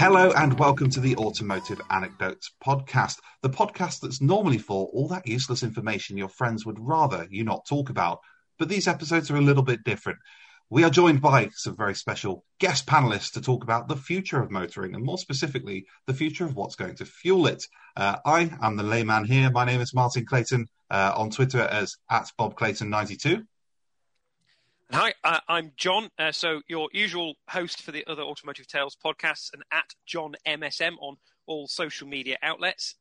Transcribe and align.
Hello 0.00 0.32
and 0.32 0.58
welcome 0.58 0.88
to 0.90 0.98
the 0.98 1.14
Automotive 1.16 1.80
Anecdotes 1.90 2.50
podcast, 2.66 3.18
the 3.42 3.50
podcast 3.50 4.00
that's 4.00 4.20
normally 4.20 4.58
for 4.58 4.86
all 4.94 5.06
that 5.08 5.26
useless 5.26 5.62
information 5.62 6.16
your 6.16 6.30
friends 6.30 6.64
would 6.64 6.78
rather 6.80 7.28
you 7.30 7.44
not 7.44 7.66
talk 7.66 7.90
about. 7.90 8.18
But 8.58 8.68
these 8.68 8.88
episodes 8.88 9.30
are 9.30 9.36
a 9.36 9.42
little 9.42 9.62
bit 9.62 9.84
different. 9.84 10.18
We 10.72 10.84
are 10.84 10.90
joined 10.90 11.20
by 11.20 11.50
some 11.52 11.74
very 11.76 11.96
special 11.96 12.44
guest 12.60 12.86
panelists 12.86 13.32
to 13.32 13.40
talk 13.40 13.64
about 13.64 13.88
the 13.88 13.96
future 13.96 14.40
of 14.40 14.52
motoring 14.52 14.94
and 14.94 15.04
more 15.04 15.18
specifically, 15.18 15.86
the 16.06 16.14
future 16.14 16.44
of 16.44 16.54
what's 16.54 16.76
going 16.76 16.94
to 16.96 17.04
fuel 17.04 17.48
it. 17.48 17.66
Uh, 17.96 18.18
I 18.24 18.52
am 18.62 18.76
the 18.76 18.84
layman 18.84 19.24
here. 19.24 19.50
My 19.50 19.64
name 19.64 19.80
is 19.80 19.92
Martin 19.92 20.24
Clayton, 20.24 20.68
uh, 20.88 21.12
on 21.16 21.30
Twitter 21.30 21.58
as 21.58 21.96
at 22.08 22.30
Bob 22.38 22.56
Clayton92. 22.56 23.44
Hi, 24.92 25.12
uh, 25.24 25.40
I'm 25.48 25.72
John. 25.76 26.08
Uh, 26.16 26.30
so 26.30 26.62
your 26.68 26.88
usual 26.92 27.34
host 27.48 27.82
for 27.82 27.90
the 27.90 28.06
other 28.06 28.22
Automotive 28.22 28.68
Tales 28.68 28.96
podcasts, 29.04 29.52
and 29.52 29.64
at 29.72 29.92
John 30.06 30.36
MSM 30.46 30.92
on 31.00 31.16
all 31.46 31.66
social 31.66 32.06
media 32.06 32.38
outlets. 32.44 32.94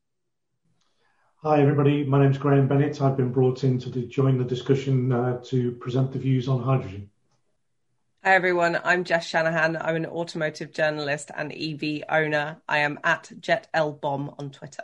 Hi, 1.44 1.62
everybody. 1.62 2.04
My 2.04 2.20
name's 2.24 2.40
Graham 2.40 2.68
Bennett. 2.68 3.00
I've 3.00 3.16
been 3.16 3.32
brought 3.32 3.64
in 3.64 3.78
to 3.82 3.90
join 4.08 4.40
the 4.40 4.44
discussion 4.44 5.12
uh, 5.12 5.40
to 5.46 5.74
present 5.74 6.12
the 6.12 6.20
views 6.20 6.48
on 6.48 6.64
hydrogen. 6.64 7.12
Hi, 8.22 8.36
everyone. 8.36 8.78
I'm 8.84 9.06
Jess 9.06 9.26
Shanahan. 9.28 9.78
I'm 9.78 9.96
an 9.96 10.06
automotive 10.06 10.74
journalist 10.74 11.32
and 11.34 11.54
EV 11.54 12.04
owner. 12.10 12.58
I 12.68 12.80
am 12.80 13.00
at 13.02 13.32
JetLBomb 13.40 14.36
on 14.38 14.50
Twitter. 14.50 14.84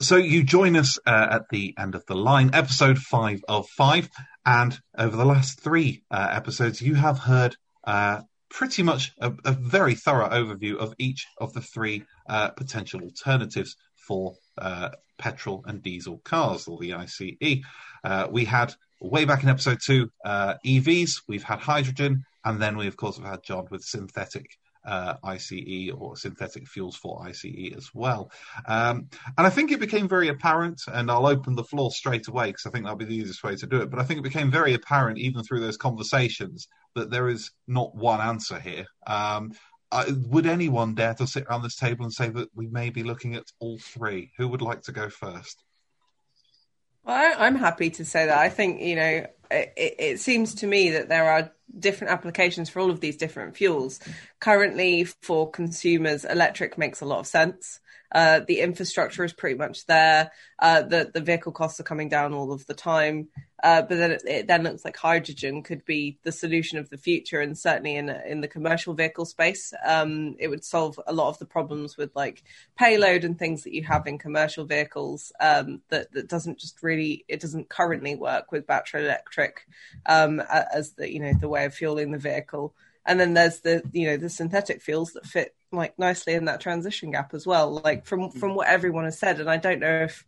So 0.00 0.16
you 0.16 0.44
join 0.44 0.74
us 0.74 0.98
uh, 1.06 1.26
at 1.30 1.50
the 1.50 1.74
end 1.78 1.94
of 1.94 2.06
the 2.06 2.14
line, 2.14 2.54
episode 2.54 2.96
five 2.96 3.42
of 3.46 3.68
five. 3.68 4.08
And 4.46 4.78
over 4.96 5.14
the 5.14 5.26
last 5.26 5.60
three 5.60 6.04
uh, 6.10 6.28
episodes, 6.30 6.80
you 6.80 6.94
have 6.94 7.18
heard 7.18 7.54
uh, 7.84 8.22
pretty 8.48 8.82
much 8.82 9.12
a, 9.18 9.30
a, 9.44 9.52
very 9.52 9.94
thorough 9.94 10.30
overview 10.30 10.76
of 10.78 10.94
each 10.98 11.26
of 11.36 11.52
the 11.52 11.60
three 11.60 12.04
uh, 12.30 12.48
potential 12.48 13.02
alternatives 13.02 13.76
for 13.94 14.36
uh, 14.56 14.88
petrol 15.18 15.64
and 15.66 15.82
diesel 15.82 16.22
cars, 16.24 16.66
or 16.66 16.78
the 16.78 16.94
ICE. 16.94 17.60
Uh, 18.02 18.26
we 18.30 18.46
had 18.46 18.74
way 19.02 19.26
back 19.26 19.42
in 19.42 19.50
episode 19.50 19.80
two 19.84 20.10
EVs, 20.24 21.22
we've 21.28 21.44
had 21.44 21.58
hydrogen, 21.58 22.24
and 22.44 22.60
then 22.60 22.76
we, 22.76 22.86
of 22.86 22.96
course, 22.96 23.18
have 23.18 23.26
had 23.26 23.42
John 23.42 23.66
with 23.70 23.82
synthetic 23.82 24.58
uh, 24.84 25.14
ICE 25.22 25.90
or 25.96 26.16
synthetic 26.16 26.66
fuels 26.66 26.96
for 26.96 27.26
ICE 27.26 27.72
as 27.76 27.90
well. 27.92 28.30
Um, 28.66 29.08
and 29.36 29.46
I 29.46 29.50
think 29.50 29.70
it 29.70 29.80
became 29.80 30.08
very 30.08 30.28
apparent, 30.28 30.80
and 30.86 31.10
I'll 31.10 31.26
open 31.26 31.54
the 31.54 31.64
floor 31.64 31.90
straight 31.90 32.28
away 32.28 32.46
because 32.46 32.66
I 32.66 32.70
think 32.70 32.84
that'll 32.84 32.96
be 32.96 33.04
the 33.04 33.16
easiest 33.16 33.44
way 33.44 33.56
to 33.56 33.66
do 33.66 33.82
it. 33.82 33.90
But 33.90 34.00
I 34.00 34.04
think 34.04 34.20
it 34.20 34.22
became 34.24 34.50
very 34.50 34.74
apparent, 34.74 35.18
even 35.18 35.42
through 35.42 35.60
those 35.60 35.76
conversations, 35.76 36.68
that 36.94 37.10
there 37.10 37.28
is 37.28 37.50
not 37.66 37.94
one 37.94 38.20
answer 38.20 38.58
here. 38.58 38.86
Um, 39.06 39.52
uh, 39.90 40.04
would 40.26 40.46
anyone 40.46 40.94
dare 40.94 41.14
to 41.14 41.26
sit 41.26 41.44
around 41.44 41.62
this 41.62 41.76
table 41.76 42.04
and 42.04 42.12
say 42.12 42.28
that 42.28 42.48
we 42.54 42.66
may 42.66 42.90
be 42.90 43.02
looking 43.02 43.34
at 43.34 43.44
all 43.58 43.78
three? 43.78 44.32
Who 44.36 44.48
would 44.48 44.62
like 44.62 44.82
to 44.82 44.92
go 44.92 45.08
first? 45.08 45.62
Well, 47.04 47.34
I'm 47.38 47.54
happy 47.54 47.88
to 47.90 48.04
say 48.04 48.26
that. 48.26 48.36
I 48.36 48.50
think, 48.50 48.82
you 48.82 48.96
know, 48.96 49.26
it, 49.50 49.94
it, 49.98 50.20
seems 50.20 50.56
to 50.56 50.66
me 50.66 50.90
that 50.90 51.08
there 51.08 51.30
are 51.30 51.50
different 51.78 52.12
applications 52.12 52.68
for 52.68 52.80
all 52.80 52.90
of 52.90 53.00
these 53.00 53.16
different 53.16 53.56
fuels. 53.56 54.00
Currently, 54.40 55.04
for 55.04 55.50
consumers, 55.50 56.24
electric 56.24 56.78
makes 56.78 57.00
a 57.00 57.06
lot 57.06 57.20
of 57.20 57.26
sense. 57.26 57.80
Uh, 58.10 58.40
the 58.46 58.60
infrastructure 58.60 59.24
is 59.24 59.32
pretty 59.32 59.56
much 59.56 59.84
there. 59.86 60.30
Uh, 60.58 60.82
the 60.82 61.10
the 61.12 61.20
vehicle 61.20 61.52
costs 61.52 61.78
are 61.78 61.84
coming 61.84 62.08
down 62.08 62.32
all 62.32 62.52
of 62.52 62.66
the 62.66 62.74
time. 62.74 63.28
Uh, 63.62 63.82
but 63.82 63.96
then 63.96 64.12
it, 64.12 64.22
it, 64.24 64.46
then 64.46 64.62
looks 64.62 64.84
like 64.84 64.96
hydrogen 64.96 65.64
could 65.64 65.84
be 65.84 66.16
the 66.22 66.30
solution 66.30 66.78
of 66.78 66.88
the 66.90 66.96
future, 66.96 67.40
and 67.40 67.58
certainly 67.58 67.96
in 67.96 68.08
in 68.08 68.40
the 68.40 68.46
commercial 68.46 68.94
vehicle 68.94 69.24
space, 69.24 69.74
um, 69.84 70.36
it 70.38 70.46
would 70.46 70.64
solve 70.64 70.98
a 71.08 71.12
lot 71.12 71.28
of 71.28 71.38
the 71.38 71.44
problems 71.44 71.96
with 71.96 72.14
like 72.14 72.44
payload 72.76 73.24
and 73.24 73.36
things 73.36 73.64
that 73.64 73.74
you 73.74 73.82
have 73.82 74.06
in 74.06 74.16
commercial 74.16 74.64
vehicles 74.64 75.32
um, 75.40 75.82
that 75.88 76.12
that 76.12 76.28
doesn't 76.28 76.58
just 76.58 76.82
really 76.84 77.24
it 77.26 77.40
doesn't 77.40 77.68
currently 77.68 78.14
work 78.14 78.52
with 78.52 78.66
battery 78.66 79.04
electric 79.04 79.66
um, 80.06 80.40
as 80.40 80.92
the 80.92 81.12
you 81.12 81.18
know 81.18 81.32
the 81.40 81.48
way 81.48 81.57
of 81.64 81.74
fueling 81.74 82.12
the 82.12 82.18
vehicle. 82.18 82.74
And 83.06 83.18
then 83.18 83.34
there's 83.34 83.60
the 83.60 83.82
you 83.92 84.06
know 84.06 84.16
the 84.16 84.28
synthetic 84.28 84.82
fuels 84.82 85.12
that 85.12 85.26
fit 85.26 85.54
like 85.70 85.98
nicely 85.98 86.34
in 86.34 86.46
that 86.46 86.60
transition 86.60 87.10
gap 87.10 87.34
as 87.34 87.46
well 87.46 87.80
like 87.84 88.06
from 88.06 88.30
from 88.30 88.54
what 88.54 88.68
everyone 88.68 89.04
has 89.04 89.18
said. 89.18 89.40
And 89.40 89.50
i 89.50 89.56
don't 89.56 89.80
know 89.80 90.04
if 90.04 90.24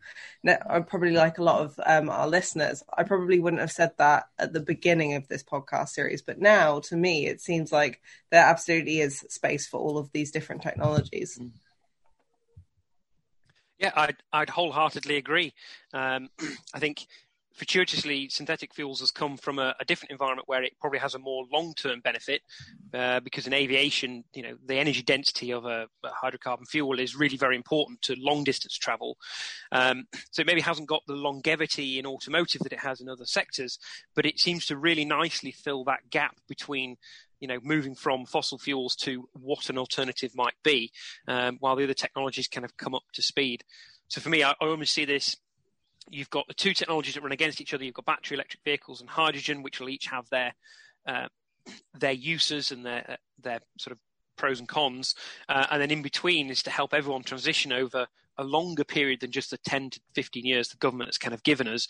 i 0.46 0.80
probably 0.80 1.12
like 1.12 1.38
a 1.38 1.42
lot 1.42 1.62
of 1.62 1.80
um, 1.84 2.10
our 2.10 2.28
listeners 2.28 2.82
i 2.96 3.02
probably 3.02 3.38
wouldn't 3.38 3.60
have 3.60 3.72
said 3.72 3.92
that 3.98 4.24
at 4.38 4.52
the 4.52 4.60
beginning 4.60 5.14
of 5.14 5.28
this 5.28 5.42
podcast 5.42 5.90
series. 5.90 6.22
But 6.22 6.40
now 6.40 6.80
to 6.80 6.96
me 6.96 7.26
it 7.26 7.40
seems 7.40 7.72
like 7.72 8.00
there 8.30 8.44
absolutely 8.44 9.00
is 9.00 9.24
space 9.28 9.66
for 9.66 9.80
all 9.80 9.98
of 9.98 10.10
these 10.12 10.30
different 10.30 10.62
technologies. 10.62 11.38
Yeah 13.78 13.92
i'd, 13.96 14.16
I'd 14.32 14.50
wholeheartedly 14.50 15.16
agree. 15.16 15.54
Um, 15.92 16.30
i 16.74 16.78
think 16.78 17.06
fortuitously, 17.54 18.28
synthetic 18.28 18.74
fuels 18.74 19.00
has 19.00 19.10
come 19.10 19.36
from 19.36 19.58
a, 19.58 19.74
a, 19.80 19.84
different 19.84 20.12
environment 20.12 20.48
where 20.48 20.62
it 20.62 20.72
probably 20.80 20.98
has 20.98 21.14
a 21.14 21.18
more 21.18 21.44
long-term 21.52 22.00
benefit, 22.00 22.42
uh, 22.94 23.20
because 23.20 23.46
in 23.46 23.52
aviation, 23.52 24.24
you 24.34 24.42
know, 24.42 24.56
the 24.66 24.78
energy 24.78 25.02
density 25.02 25.52
of 25.52 25.64
a, 25.64 25.86
a 26.04 26.10
hydrocarbon 26.10 26.66
fuel 26.68 26.98
is 26.98 27.16
really 27.16 27.36
very 27.36 27.56
important 27.56 28.00
to 28.02 28.14
long-distance 28.18 28.76
travel. 28.76 29.16
Um, 29.72 30.06
so 30.30 30.40
it 30.40 30.46
maybe 30.46 30.60
hasn't 30.60 30.88
got 30.88 31.02
the 31.06 31.14
longevity 31.14 31.98
in 31.98 32.06
automotive 32.06 32.62
that 32.62 32.72
it 32.72 32.80
has 32.80 33.00
in 33.00 33.08
other 33.08 33.26
sectors, 33.26 33.78
but 34.14 34.26
it 34.26 34.38
seems 34.38 34.66
to 34.66 34.76
really 34.76 35.04
nicely 35.04 35.50
fill 35.50 35.84
that 35.84 36.10
gap 36.10 36.36
between 36.48 36.96
you 37.40 37.48
know, 37.48 37.58
moving 37.62 37.94
from 37.94 38.26
fossil 38.26 38.58
fuels 38.58 38.94
to 38.94 39.26
what 39.32 39.70
an 39.70 39.78
alternative 39.78 40.32
might 40.34 40.54
be, 40.62 40.92
um, 41.26 41.56
while 41.60 41.74
the 41.74 41.84
other 41.84 41.94
technologies 41.94 42.46
kind 42.46 42.66
of 42.66 42.76
come 42.76 42.94
up 42.94 43.04
to 43.14 43.22
speed. 43.22 43.64
So 44.08 44.20
for 44.20 44.28
me, 44.28 44.44
I, 44.44 44.50
I 44.50 44.66
almost 44.66 44.92
see 44.92 45.06
this 45.06 45.36
you've 46.10 46.30
got 46.30 46.46
the 46.48 46.54
two 46.54 46.74
technologies 46.74 47.14
that 47.14 47.22
run 47.22 47.32
against 47.32 47.60
each 47.60 47.72
other. 47.72 47.84
You've 47.84 47.94
got 47.94 48.04
battery 48.04 48.36
electric 48.36 48.62
vehicles 48.64 49.00
and 49.00 49.08
hydrogen, 49.08 49.62
which 49.62 49.80
will 49.80 49.88
each 49.88 50.06
have 50.06 50.28
their 50.30 50.54
uh, 51.06 51.28
their 51.98 52.12
uses 52.12 52.70
and 52.70 52.84
their 52.84 53.18
their 53.40 53.60
sort 53.78 53.92
of 53.92 53.98
pros 54.36 54.58
and 54.58 54.68
cons. 54.68 55.14
Uh, 55.48 55.66
and 55.70 55.80
then 55.80 55.90
in 55.90 56.02
between 56.02 56.50
is 56.50 56.62
to 56.64 56.70
help 56.70 56.94
everyone 56.94 57.22
transition 57.22 57.72
over 57.72 58.06
a 58.38 58.44
longer 58.44 58.84
period 58.84 59.20
than 59.20 59.30
just 59.30 59.50
the 59.50 59.58
10 59.58 59.90
to 59.90 60.00
15 60.14 60.46
years 60.46 60.68
the 60.68 60.76
government 60.78 61.08
has 61.08 61.18
kind 61.18 61.34
of 61.34 61.42
given 61.42 61.68
us. 61.68 61.86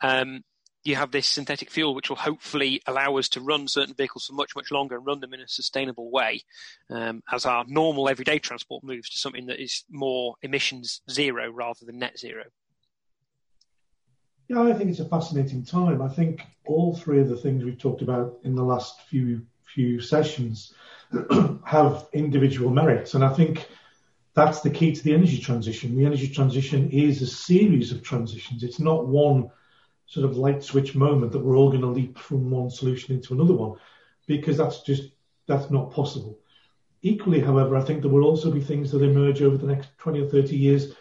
Um, 0.00 0.42
you 0.84 0.96
have 0.96 1.12
this 1.12 1.28
synthetic 1.28 1.70
fuel, 1.70 1.94
which 1.94 2.08
will 2.08 2.16
hopefully 2.16 2.82
allow 2.86 3.16
us 3.16 3.28
to 3.28 3.40
run 3.40 3.68
certain 3.68 3.94
vehicles 3.94 4.26
for 4.26 4.32
much, 4.32 4.56
much 4.56 4.72
longer 4.72 4.96
and 4.96 5.06
run 5.06 5.20
them 5.20 5.32
in 5.32 5.40
a 5.40 5.46
sustainable 5.46 6.10
way 6.10 6.42
um, 6.90 7.22
as 7.30 7.46
our 7.46 7.64
normal 7.68 8.08
everyday 8.08 8.38
transport 8.38 8.82
moves 8.82 9.08
to 9.10 9.18
something 9.18 9.46
that 9.46 9.62
is 9.62 9.84
more 9.90 10.34
emissions 10.42 11.02
zero 11.08 11.50
rather 11.50 11.84
than 11.84 11.98
net 11.98 12.18
zero. 12.18 12.44
Yeah, 14.52 14.64
I 14.64 14.74
think 14.74 14.90
it's 14.90 15.00
a 15.00 15.06
fascinating 15.06 15.64
time. 15.64 16.02
I 16.02 16.08
think 16.08 16.42
all 16.66 16.94
three 16.94 17.20
of 17.20 17.28
the 17.30 17.38
things 17.38 17.64
we've 17.64 17.78
talked 17.78 18.02
about 18.02 18.38
in 18.44 18.54
the 18.54 18.62
last 18.62 19.00
few 19.02 19.46
few 19.64 19.98
sessions 19.98 20.74
have 21.64 22.06
individual 22.12 22.68
merits, 22.68 23.14
and 23.14 23.24
I 23.24 23.32
think 23.32 23.66
that's 24.34 24.60
the 24.60 24.68
key 24.68 24.92
to 24.92 25.02
the 25.02 25.14
energy 25.14 25.38
transition. 25.38 25.96
The 25.96 26.04
energy 26.04 26.28
transition 26.28 26.90
is 26.90 27.22
a 27.22 27.26
series 27.26 27.92
of 27.92 28.02
transitions. 28.02 28.62
It's 28.62 28.78
not 28.78 29.06
one 29.06 29.50
sort 30.04 30.26
of 30.26 30.36
light 30.36 30.62
switch 30.62 30.94
moment 30.94 31.32
that 31.32 31.42
we're 31.42 31.56
all 31.56 31.70
going 31.70 31.80
to 31.80 31.86
leap 31.86 32.18
from 32.18 32.50
one 32.50 32.68
solution 32.68 33.14
into 33.14 33.32
another 33.32 33.54
one, 33.54 33.78
because 34.26 34.58
that's 34.58 34.82
just 34.82 35.04
that's 35.46 35.70
not 35.70 35.92
possible. 35.92 36.38
Equally, 37.00 37.40
however, 37.40 37.74
I 37.74 37.84
think 37.84 38.02
there 38.02 38.10
will 38.10 38.26
also 38.26 38.50
be 38.50 38.60
things 38.60 38.90
that 38.90 39.02
emerge 39.02 39.40
over 39.40 39.56
the 39.56 39.66
next 39.66 39.96
20 39.96 40.20
or 40.20 40.28
30 40.28 40.54
years 40.54 40.92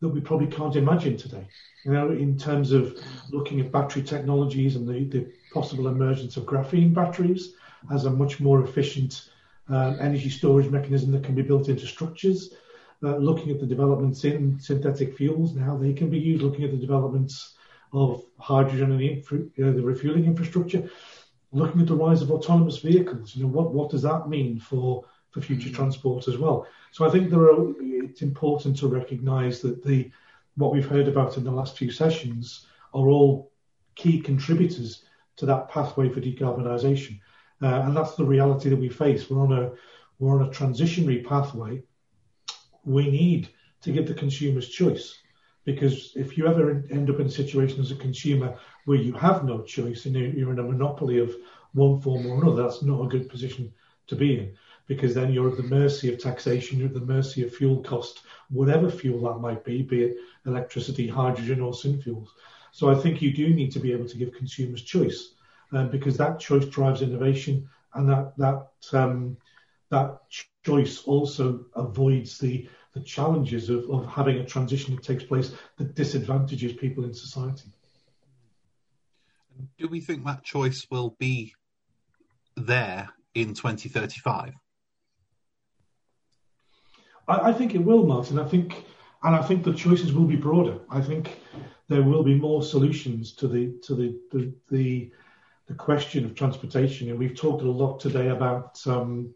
that 0.00 0.08
we 0.08 0.20
probably 0.20 0.46
can't 0.46 0.76
imagine 0.76 1.16
today. 1.16 1.46
You 1.84 1.92
know, 1.92 2.10
in 2.10 2.38
terms 2.38 2.72
of 2.72 2.98
looking 3.30 3.60
at 3.60 3.72
battery 3.72 4.02
technologies 4.02 4.76
and 4.76 4.86
the, 4.86 5.04
the 5.04 5.32
possible 5.52 5.88
emergence 5.88 6.36
of 6.36 6.44
graphene 6.44 6.94
batteries 6.94 7.54
as 7.92 8.04
a 8.04 8.10
much 8.10 8.40
more 8.40 8.62
efficient 8.62 9.30
uh, 9.70 9.96
energy 10.00 10.30
storage 10.30 10.70
mechanism 10.70 11.12
that 11.12 11.24
can 11.24 11.34
be 11.34 11.42
built 11.42 11.68
into 11.68 11.86
structures. 11.86 12.54
Uh, 13.00 13.16
looking 13.16 13.50
at 13.50 13.60
the 13.60 13.66
developments 13.66 14.24
in 14.24 14.58
synthetic 14.58 15.16
fuels 15.16 15.54
and 15.54 15.64
how 15.64 15.76
they 15.76 15.92
can 15.92 16.10
be 16.10 16.18
used, 16.18 16.42
looking 16.42 16.64
at 16.64 16.72
the 16.72 16.76
developments 16.76 17.54
of 17.92 18.24
hydrogen 18.40 18.90
and 18.90 19.00
the, 19.00 19.08
infra- 19.08 19.38
uh, 19.38 19.70
the 19.70 19.82
refueling 19.82 20.24
infrastructure, 20.24 20.90
looking 21.52 21.80
at 21.80 21.86
the 21.86 21.94
rise 21.94 22.22
of 22.22 22.32
autonomous 22.32 22.78
vehicles. 22.78 23.36
You 23.36 23.44
know, 23.44 23.50
what, 23.50 23.72
what 23.72 23.88
does 23.88 24.02
that 24.02 24.28
mean 24.28 24.58
for, 24.58 25.04
for 25.40 25.46
future 25.46 25.68
mm-hmm. 25.68 25.76
transport 25.76 26.28
as 26.28 26.38
well? 26.38 26.66
So 26.92 27.06
I 27.06 27.10
think 27.10 27.30
there 27.30 27.42
are, 27.42 27.74
it's 27.80 28.22
important 28.22 28.76
to 28.78 28.88
recognise 28.88 29.60
that 29.60 29.84
the 29.84 30.10
what 30.56 30.72
we've 30.72 30.88
heard 30.88 31.06
about 31.06 31.36
in 31.36 31.44
the 31.44 31.52
last 31.52 31.78
few 31.78 31.90
sessions 31.90 32.66
are 32.92 33.08
all 33.08 33.52
key 33.94 34.20
contributors 34.20 35.04
to 35.36 35.46
that 35.46 35.68
pathway 35.68 36.08
for 36.08 36.20
decarbonisation, 36.20 37.20
uh, 37.62 37.82
and 37.82 37.96
that's 37.96 38.16
the 38.16 38.24
reality 38.24 38.68
that 38.68 38.80
we 38.80 38.88
face. 38.88 39.30
We're 39.30 39.42
on 39.42 39.52
a 39.52 39.72
we're 40.18 40.34
on 40.34 40.48
a 40.48 40.50
transitionary 40.50 41.24
pathway 41.24 41.82
we 42.88 43.10
need 43.10 43.48
to 43.82 43.92
give 43.92 44.08
the 44.08 44.14
consumers 44.14 44.68
choice. 44.68 45.18
Because 45.64 46.12
if 46.16 46.38
you 46.38 46.46
ever 46.46 46.82
end 46.90 47.10
up 47.10 47.20
in 47.20 47.26
a 47.26 47.30
situation 47.30 47.80
as 47.80 47.90
a 47.90 47.96
consumer 47.96 48.56
where 48.86 48.96
you 48.96 49.12
have 49.12 49.44
no 49.44 49.62
choice 49.62 50.06
and 50.06 50.16
you're 50.16 50.52
in 50.52 50.58
a 50.58 50.62
monopoly 50.62 51.18
of 51.18 51.34
one 51.74 52.00
form 52.00 52.26
or 52.26 52.42
another, 52.42 52.62
that's 52.62 52.82
not 52.82 53.04
a 53.04 53.08
good 53.08 53.28
position 53.28 53.72
to 54.06 54.16
be 54.16 54.38
in. 54.38 54.56
Because 54.88 55.14
then 55.14 55.32
you're 55.32 55.50
at 55.50 55.56
the 55.56 55.62
mercy 55.62 56.12
of 56.12 56.18
taxation, 56.18 56.78
you're 56.78 56.88
at 56.88 56.94
the 56.94 57.00
mercy 57.00 57.44
of 57.44 57.54
fuel 57.54 57.82
cost, 57.82 58.22
whatever 58.50 58.90
fuel 58.90 59.20
that 59.30 59.38
might 59.38 59.64
be, 59.64 59.82
be 59.82 60.02
it 60.02 60.16
electricity, 60.46 61.06
hydrogen, 61.06 61.60
or 61.60 61.72
synfuels. 61.72 62.28
So 62.72 62.90
I 62.90 62.94
think 62.94 63.22
you 63.22 63.32
do 63.32 63.54
need 63.54 63.70
to 63.72 63.80
be 63.80 63.92
able 63.92 64.08
to 64.08 64.16
give 64.16 64.32
consumers 64.32 64.82
choice, 64.82 65.34
um, 65.72 65.90
because 65.90 66.16
that 66.16 66.40
choice 66.40 66.64
drives 66.64 67.02
innovation, 67.02 67.68
and 67.94 68.08
that 68.08 68.32
that 68.38 68.68
um, 68.92 69.36
that 69.90 70.20
choice 70.64 71.02
also 71.04 71.66
avoids 71.74 72.38
the 72.38 72.68
the 72.94 73.00
challenges 73.00 73.68
of, 73.68 73.88
of 73.90 74.06
having 74.06 74.38
a 74.38 74.44
transition 74.44 74.94
that 74.94 75.04
takes 75.04 75.24
place 75.24 75.52
that 75.76 75.94
disadvantages 75.94 76.72
people 76.72 77.04
in 77.04 77.14
society. 77.14 77.70
Do 79.78 79.88
we 79.88 80.00
think 80.00 80.24
that 80.24 80.44
choice 80.44 80.86
will 80.90 81.16
be 81.18 81.54
there 82.56 83.08
in 83.34 83.54
2035? 83.54 84.54
I, 87.28 87.50
I 87.50 87.52
think 87.52 87.74
it 87.74 87.84
will, 87.84 88.06
Martin. 88.06 88.38
I 88.38 88.44
think, 88.44 88.84
and 89.22 89.36
I 89.36 89.42
think 89.42 89.64
the 89.64 89.74
choices 89.74 90.12
will 90.12 90.26
be 90.26 90.36
broader. 90.36 90.78
I 90.90 91.00
think 91.00 91.38
there 91.88 92.02
will 92.02 92.22
be 92.22 92.34
more 92.34 92.62
solutions 92.62 93.32
to 93.34 93.48
the 93.48 93.74
to 93.84 93.94
the 93.94 94.18
the, 94.32 94.52
the, 94.70 95.10
the 95.66 95.74
question 95.74 96.24
of 96.24 96.34
transportation. 96.34 97.10
And 97.10 97.18
we've 97.18 97.36
talked 97.36 97.62
a 97.62 97.70
lot 97.70 98.00
today 98.00 98.28
about 98.28 98.80
um, 98.86 99.34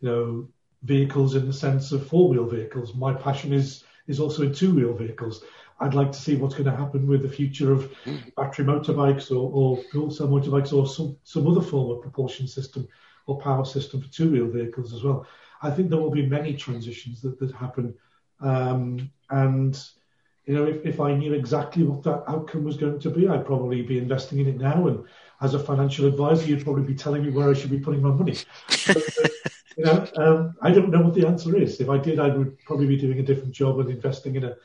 you 0.00 0.08
know 0.08 0.48
vehicles 0.82 1.34
in 1.34 1.46
the 1.46 1.52
sense 1.52 1.92
of 1.92 2.06
four 2.06 2.28
wheel 2.28 2.46
vehicles. 2.46 2.94
My 2.94 3.14
passion 3.14 3.52
is 3.52 3.84
is 4.06 4.20
also 4.20 4.42
in 4.42 4.52
two 4.52 4.74
wheel 4.74 4.94
vehicles. 4.94 5.44
I'd 5.80 5.94
like 5.94 6.12
to 6.12 6.20
see 6.20 6.36
what's 6.36 6.54
going 6.54 6.70
to 6.70 6.76
happen 6.76 7.06
with 7.06 7.22
the 7.22 7.28
future 7.28 7.72
of 7.72 7.90
battery 8.36 8.66
motorbikes 8.66 9.30
or, 9.30 9.50
or 9.50 9.82
fuel 9.90 10.10
cell 10.10 10.28
motorbikes 10.28 10.74
or 10.74 10.86
some, 10.86 11.16
some 11.24 11.46
other 11.46 11.62
form 11.62 11.90
of 11.90 12.02
propulsion 12.02 12.46
system 12.46 12.86
or 13.26 13.40
power 13.40 13.64
system 13.64 14.02
for 14.02 14.08
two 14.08 14.30
wheel 14.30 14.48
vehicles 14.48 14.92
as 14.92 15.02
well. 15.02 15.26
I 15.62 15.70
think 15.70 15.90
there 15.90 15.98
will 15.98 16.10
be 16.10 16.26
many 16.26 16.54
transitions 16.54 17.20
that, 17.22 17.38
that 17.38 17.52
happen. 17.52 17.94
Um, 18.40 19.10
and, 19.28 19.78
you 20.46 20.54
know, 20.54 20.64
if, 20.64 20.84
if 20.84 21.00
I 21.00 21.14
knew 21.14 21.34
exactly 21.34 21.82
what 21.82 22.02
that 22.04 22.24
outcome 22.28 22.64
was 22.64 22.76
going 22.76 22.98
to 23.00 23.10
be, 23.10 23.28
I'd 23.28 23.46
probably 23.46 23.82
be 23.82 23.98
investing 23.98 24.38
in 24.38 24.48
it 24.48 24.58
now. 24.58 24.86
And 24.86 25.04
as 25.40 25.54
a 25.54 25.58
financial 25.58 26.06
advisor, 26.06 26.46
you'd 26.46 26.64
probably 26.64 26.84
be 26.84 26.94
telling 26.94 27.24
me 27.24 27.30
where 27.30 27.50
I 27.50 27.54
should 27.54 27.70
be 27.70 27.80
putting 27.80 28.02
my 28.02 28.10
money. 28.10 28.36
But, 28.86 28.96
uh, 28.96 29.28
you 29.76 29.84
know, 29.84 30.06
um, 30.16 30.54
I 30.62 30.70
don't 30.70 30.90
know 30.90 31.02
what 31.02 31.14
the 31.14 31.26
answer 31.26 31.56
is. 31.56 31.80
If 31.80 31.88
I 31.88 31.98
did, 31.98 32.18
I 32.18 32.28
would 32.28 32.58
probably 32.64 32.86
be 32.86 32.96
doing 32.96 33.18
a 33.18 33.22
different 33.22 33.52
job 33.52 33.80
and 33.80 33.90
investing 33.90 34.36
in 34.36 34.44
a 34.44 34.56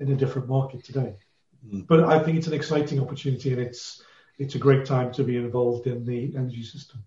in 0.00 0.10
a 0.10 0.16
different 0.16 0.48
market 0.48 0.84
today. 0.84 1.14
Mm. 1.66 1.86
But 1.86 2.04
I 2.04 2.18
think 2.22 2.38
it's 2.38 2.46
an 2.46 2.54
exciting 2.54 3.00
opportunity, 3.00 3.52
and 3.52 3.60
it's 3.60 4.02
it's 4.38 4.54
a 4.54 4.58
great 4.58 4.84
time 4.84 5.12
to 5.12 5.24
be 5.24 5.36
involved 5.36 5.86
in 5.86 6.04
the 6.04 6.34
energy 6.36 6.62
system. 6.62 7.04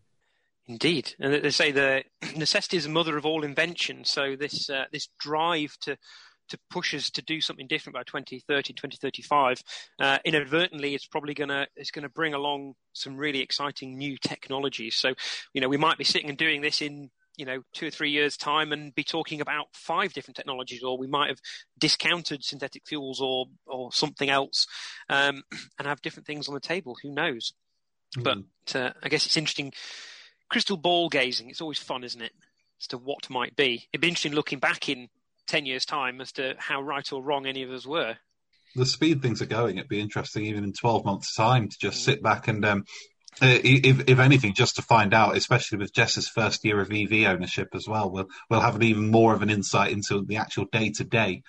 Indeed, 0.68 1.14
and 1.20 1.34
they 1.34 1.52
say 1.52 1.72
the 1.72 2.04
necessity 2.36 2.78
is 2.78 2.86
the 2.86 2.90
mother 2.90 3.18
of 3.18 3.26
all 3.26 3.44
invention. 3.44 4.04
So 4.04 4.36
this 4.36 4.70
uh, 4.70 4.86
this 4.92 5.10
drive 5.20 5.78
to 5.82 5.98
to 6.50 6.60
push 6.70 6.94
us 6.94 7.10
to 7.10 7.22
do 7.22 7.42
something 7.42 7.68
different 7.68 7.96
by 7.96 8.04
2030, 8.04 8.74
2035, 8.74 9.64
uh, 10.00 10.20
inadvertently, 10.26 10.94
it's 10.94 11.08
probably 11.08 11.34
going 11.34 11.50
to 11.50 11.68
it's 11.76 11.92
going 11.92 12.04
to 12.04 12.10
bring 12.10 12.34
along 12.34 12.74
some 12.94 13.16
really 13.16 13.42
exciting 13.42 13.98
new 13.98 14.18
technologies. 14.18 14.96
So, 14.96 15.14
you 15.54 15.62
know, 15.62 15.70
we 15.70 15.78
might 15.78 15.98
be 15.98 16.04
sitting 16.04 16.30
and 16.30 16.38
doing 16.38 16.62
this 16.62 16.82
in 16.82 17.10
you 17.38 17.46
know 17.46 17.62
two 17.74 17.88
or 17.88 17.92
three 17.92 18.12
years 18.12 18.38
time 18.38 18.72
and 18.72 18.96
be 18.96 19.04
talking 19.04 19.42
about 19.42 19.68
five 19.74 20.14
different 20.14 20.38
technologies 20.38 20.84
or 20.84 20.98
we 20.98 21.08
might 21.08 21.30
have 21.30 21.40
discounted 21.78 22.44
synthetic 22.44 22.84
fuels 22.88 23.20
or 23.20 23.48
or 23.68 23.92
something 23.92 24.30
else 24.30 24.66
um, 25.10 25.44
and 25.78 25.88
have 25.88 26.02
different 26.02 26.26
things 26.26 26.48
on 26.48 26.54
the 26.54 26.62
table 26.62 26.96
who 27.04 27.12
knows 27.12 27.52
mm. 28.18 28.24
but 28.24 28.80
uh, 28.80 28.94
i 29.04 29.10
guess 29.10 29.26
it's 29.26 29.36
interesting 29.36 29.74
crystal 30.56 30.78
ball 30.78 31.10
gazing 31.10 31.50
it's 31.50 31.60
always 31.60 31.78
fun 31.78 32.02
isn't 32.02 32.22
it 32.22 32.32
as 32.80 32.88
to 32.88 32.98
what 32.98 33.30
might 33.30 33.58
be 33.58 33.90
it'd 33.92 34.00
be 34.00 34.08
interesting 34.08 34.32
looking 34.32 34.58
back 34.58 34.88
in 34.88 35.10
10 35.48 35.66
years 35.66 35.86
time 35.86 36.22
as 36.22 36.32
to 36.32 36.56
how 36.58 36.82
right 36.82 37.12
or 37.12 37.22
wrong 37.22 37.46
any 37.46 37.62
of 37.62 37.70
us 37.72 37.86
were 37.86 38.16
the 38.74 38.86
speed 38.86 39.22
things 39.22 39.42
are 39.42 39.48
going, 39.48 39.78
it'd 39.78 39.90
be 39.90 40.00
interesting 40.00 40.46
even 40.46 40.64
in 40.64 40.74
12 40.74 41.06
months' 41.06 41.34
time 41.34 41.70
to 41.70 41.78
just 41.80 42.02
mm. 42.02 42.06
sit 42.06 42.22
back 42.24 42.48
and 42.48 42.64
um, 42.66 42.84
uh, 43.42 43.60
if, 43.64 44.08
if 44.08 44.20
anything, 44.20 44.54
just 44.54 44.78
to 44.78 44.82
find 44.82 45.14
out, 45.14 45.36
especially 45.36 45.78
with 45.78 45.94
Jess's 45.94 46.30
first 46.30 46.64
year 46.64 46.80
of 46.80 46.92
EV 46.92 47.26
ownership 47.28 47.70
as 47.74 47.86
well, 47.86 48.10
we'll 48.10 48.28
we'll 48.50 48.62
have 48.62 48.76
an 48.76 48.84
even 48.84 49.12
more 49.12 49.34
of 49.34 49.42
an 49.42 49.50
insight 49.50 49.92
into 49.92 50.24
the 50.26 50.38
actual 50.38 50.66
day 50.72 50.90
to 50.92 51.04
day 51.04 51.42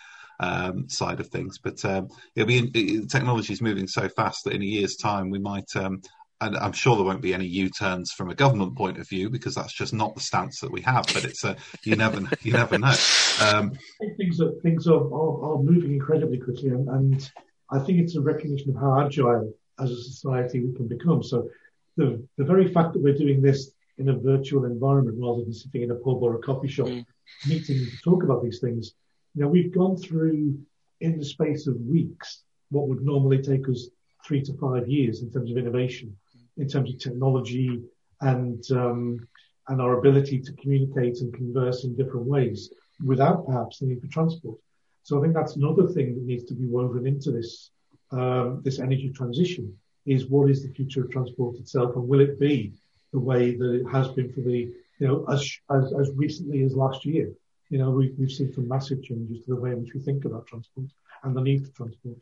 side 0.89 1.21
of 1.21 1.29
things. 1.29 1.59
But 1.59 1.85
um, 1.85 2.09
it'll 2.35 2.49
be 2.49 2.71
it, 2.75 3.09
technology 3.11 3.53
is 3.53 3.63
moving 3.63 3.87
so 3.87 4.09
fast 4.09 4.45
that 4.45 4.55
in 4.55 4.63
a 4.63 4.67
year's 4.67 4.97
time 4.97 5.31
we 5.31 5.39
might. 5.39 5.75
Um, 5.77 6.03
and 6.41 6.57
I'm 6.57 6.73
sure 6.73 6.97
there 6.97 7.05
won't 7.05 7.23
be 7.23 7.33
any 7.33 7.47
U-turns 7.47 8.13
from 8.13 8.31
a 8.31 8.35
government 8.35 8.77
point 8.77 8.99
of 8.99 9.09
view 9.09 9.31
because 9.31 9.55
that's 9.55 9.73
just 9.73 9.95
not 9.95 10.15
the 10.15 10.21
stance 10.21 10.61
that 10.61 10.71
we 10.71 10.83
have. 10.83 11.07
But 11.07 11.25
it's 11.25 11.45
a 11.45 11.57
you 11.83 11.97
never 11.97 12.21
you 12.43 12.53
never 12.53 12.79
know. 12.79 12.95
Um, 13.41 13.73
things 14.17 14.41
are 14.41 14.53
things 14.63 14.87
are, 14.87 15.01
are, 15.01 15.53
are 15.53 15.63
moving 15.63 15.93
incredibly 15.93 16.39
quickly, 16.39 16.69
and, 16.71 16.89
and 16.89 17.31
I 17.71 17.79
think 17.79 18.01
it's 18.01 18.17
a 18.17 18.21
recognition 18.21 18.71
of 18.71 18.77
how 18.77 19.01
agile 19.01 19.53
as 19.81 19.91
a 19.91 20.03
society 20.03 20.61
we 20.65 20.75
can 20.75 20.89
become. 20.89 21.23
So 21.23 21.49
the, 21.97 22.27
the 22.37 22.45
very 22.45 22.73
fact 22.73 22.93
that 22.93 23.03
we're 23.03 23.17
doing 23.17 23.43
this 23.43 23.73
in 23.99 24.09
a 24.09 24.19
virtual 24.19 24.65
environment 24.65 25.17
rather 25.21 25.43
than 25.43 25.53
sitting 25.53 25.83
in 25.83 25.91
a 25.91 25.95
pub 25.95 26.23
or 26.23 26.35
a 26.35 26.39
coffee 26.39 26.69
shop 26.69 26.89
mm. 26.89 27.05
meeting 27.49 27.79
to 27.79 27.97
talk 28.05 28.23
about 28.23 28.43
these 28.43 28.61
things, 28.61 28.93
you 29.35 29.43
know, 29.43 29.49
we've 29.49 29.73
gone 29.73 29.97
through 29.97 30.59
in 31.01 31.19
the 31.19 31.25
space 31.25 31.67
of 31.67 31.81
weeks 31.81 32.43
what 32.71 32.89
would 32.89 33.03
normally 33.03 33.43
take 33.43 33.69
us 33.69 33.89
three 34.25 34.43
to 34.43 34.53
five 34.59 34.89
years 34.89 35.23
in 35.23 35.31
terms 35.31 35.51
of 35.51 35.57
innovation, 35.57 36.17
in 36.57 36.69
terms 36.69 36.91
of 36.91 36.99
technology 36.99 37.83
and 38.21 38.65
um, 38.73 39.27
and 39.69 39.81
our 39.81 39.99
ability 39.99 40.39
to 40.41 40.53
communicate 40.53 41.21
and 41.21 41.35
converse 41.35 41.85
in 41.85 41.97
different 41.97 42.27
ways 42.27 42.73
without 43.05 43.45
perhaps 43.47 43.79
the 43.79 43.87
need 43.87 44.01
for 44.01 44.07
transport. 44.09 44.59
So 45.03 45.19
I 45.19 45.23
think 45.23 45.35
that's 45.35 45.57
another 45.57 45.87
thing 45.89 46.15
that 46.15 46.25
needs 46.25 46.45
to 46.45 46.55
be 46.55 46.67
woven 46.67 47.07
into 47.07 47.31
this 47.31 47.71
um, 48.13 48.63
this 48.65 48.79
energy 48.79 49.11
transition 49.11 49.77
is 50.07 50.27
what 50.27 50.51
is 50.51 50.63
the 50.63 50.73
future 50.73 51.03
of 51.05 51.11
transport 51.11 51.57
itself, 51.57 51.97
and 51.97 52.09
will 52.09 52.21
it 52.21 52.39
be 52.39 52.73
the 53.13 53.19
way 53.19 53.57
that 53.57 53.73
it 53.81 53.87
has 53.91 54.09
been 54.09 54.33
for 54.33 54.41
the, 54.41 54.73
you 54.99 55.07
know, 55.07 55.25
as 55.29 55.41
as, 55.71 55.93
as 55.93 56.11
recently 56.15 56.63
as 56.63 56.75
last 56.75 57.05
year? 57.05 57.33
You 57.69 57.79
know, 57.79 57.91
we, 57.91 58.15
we've 58.17 58.31
seen 58.31 58.53
some 58.53 58.69
massive 58.69 59.03
changes 59.03 59.45
to 59.45 59.55
the 59.55 59.61
way 59.61 59.73
in 59.73 59.83
which 59.83 59.95
we 59.95 60.01
think 60.01 60.25
about 60.25 60.47
transport 60.47 60.87
and 61.25 61.37
the 61.37 61.41
need 61.41 61.67
for 61.67 61.73
transport. 61.73 62.19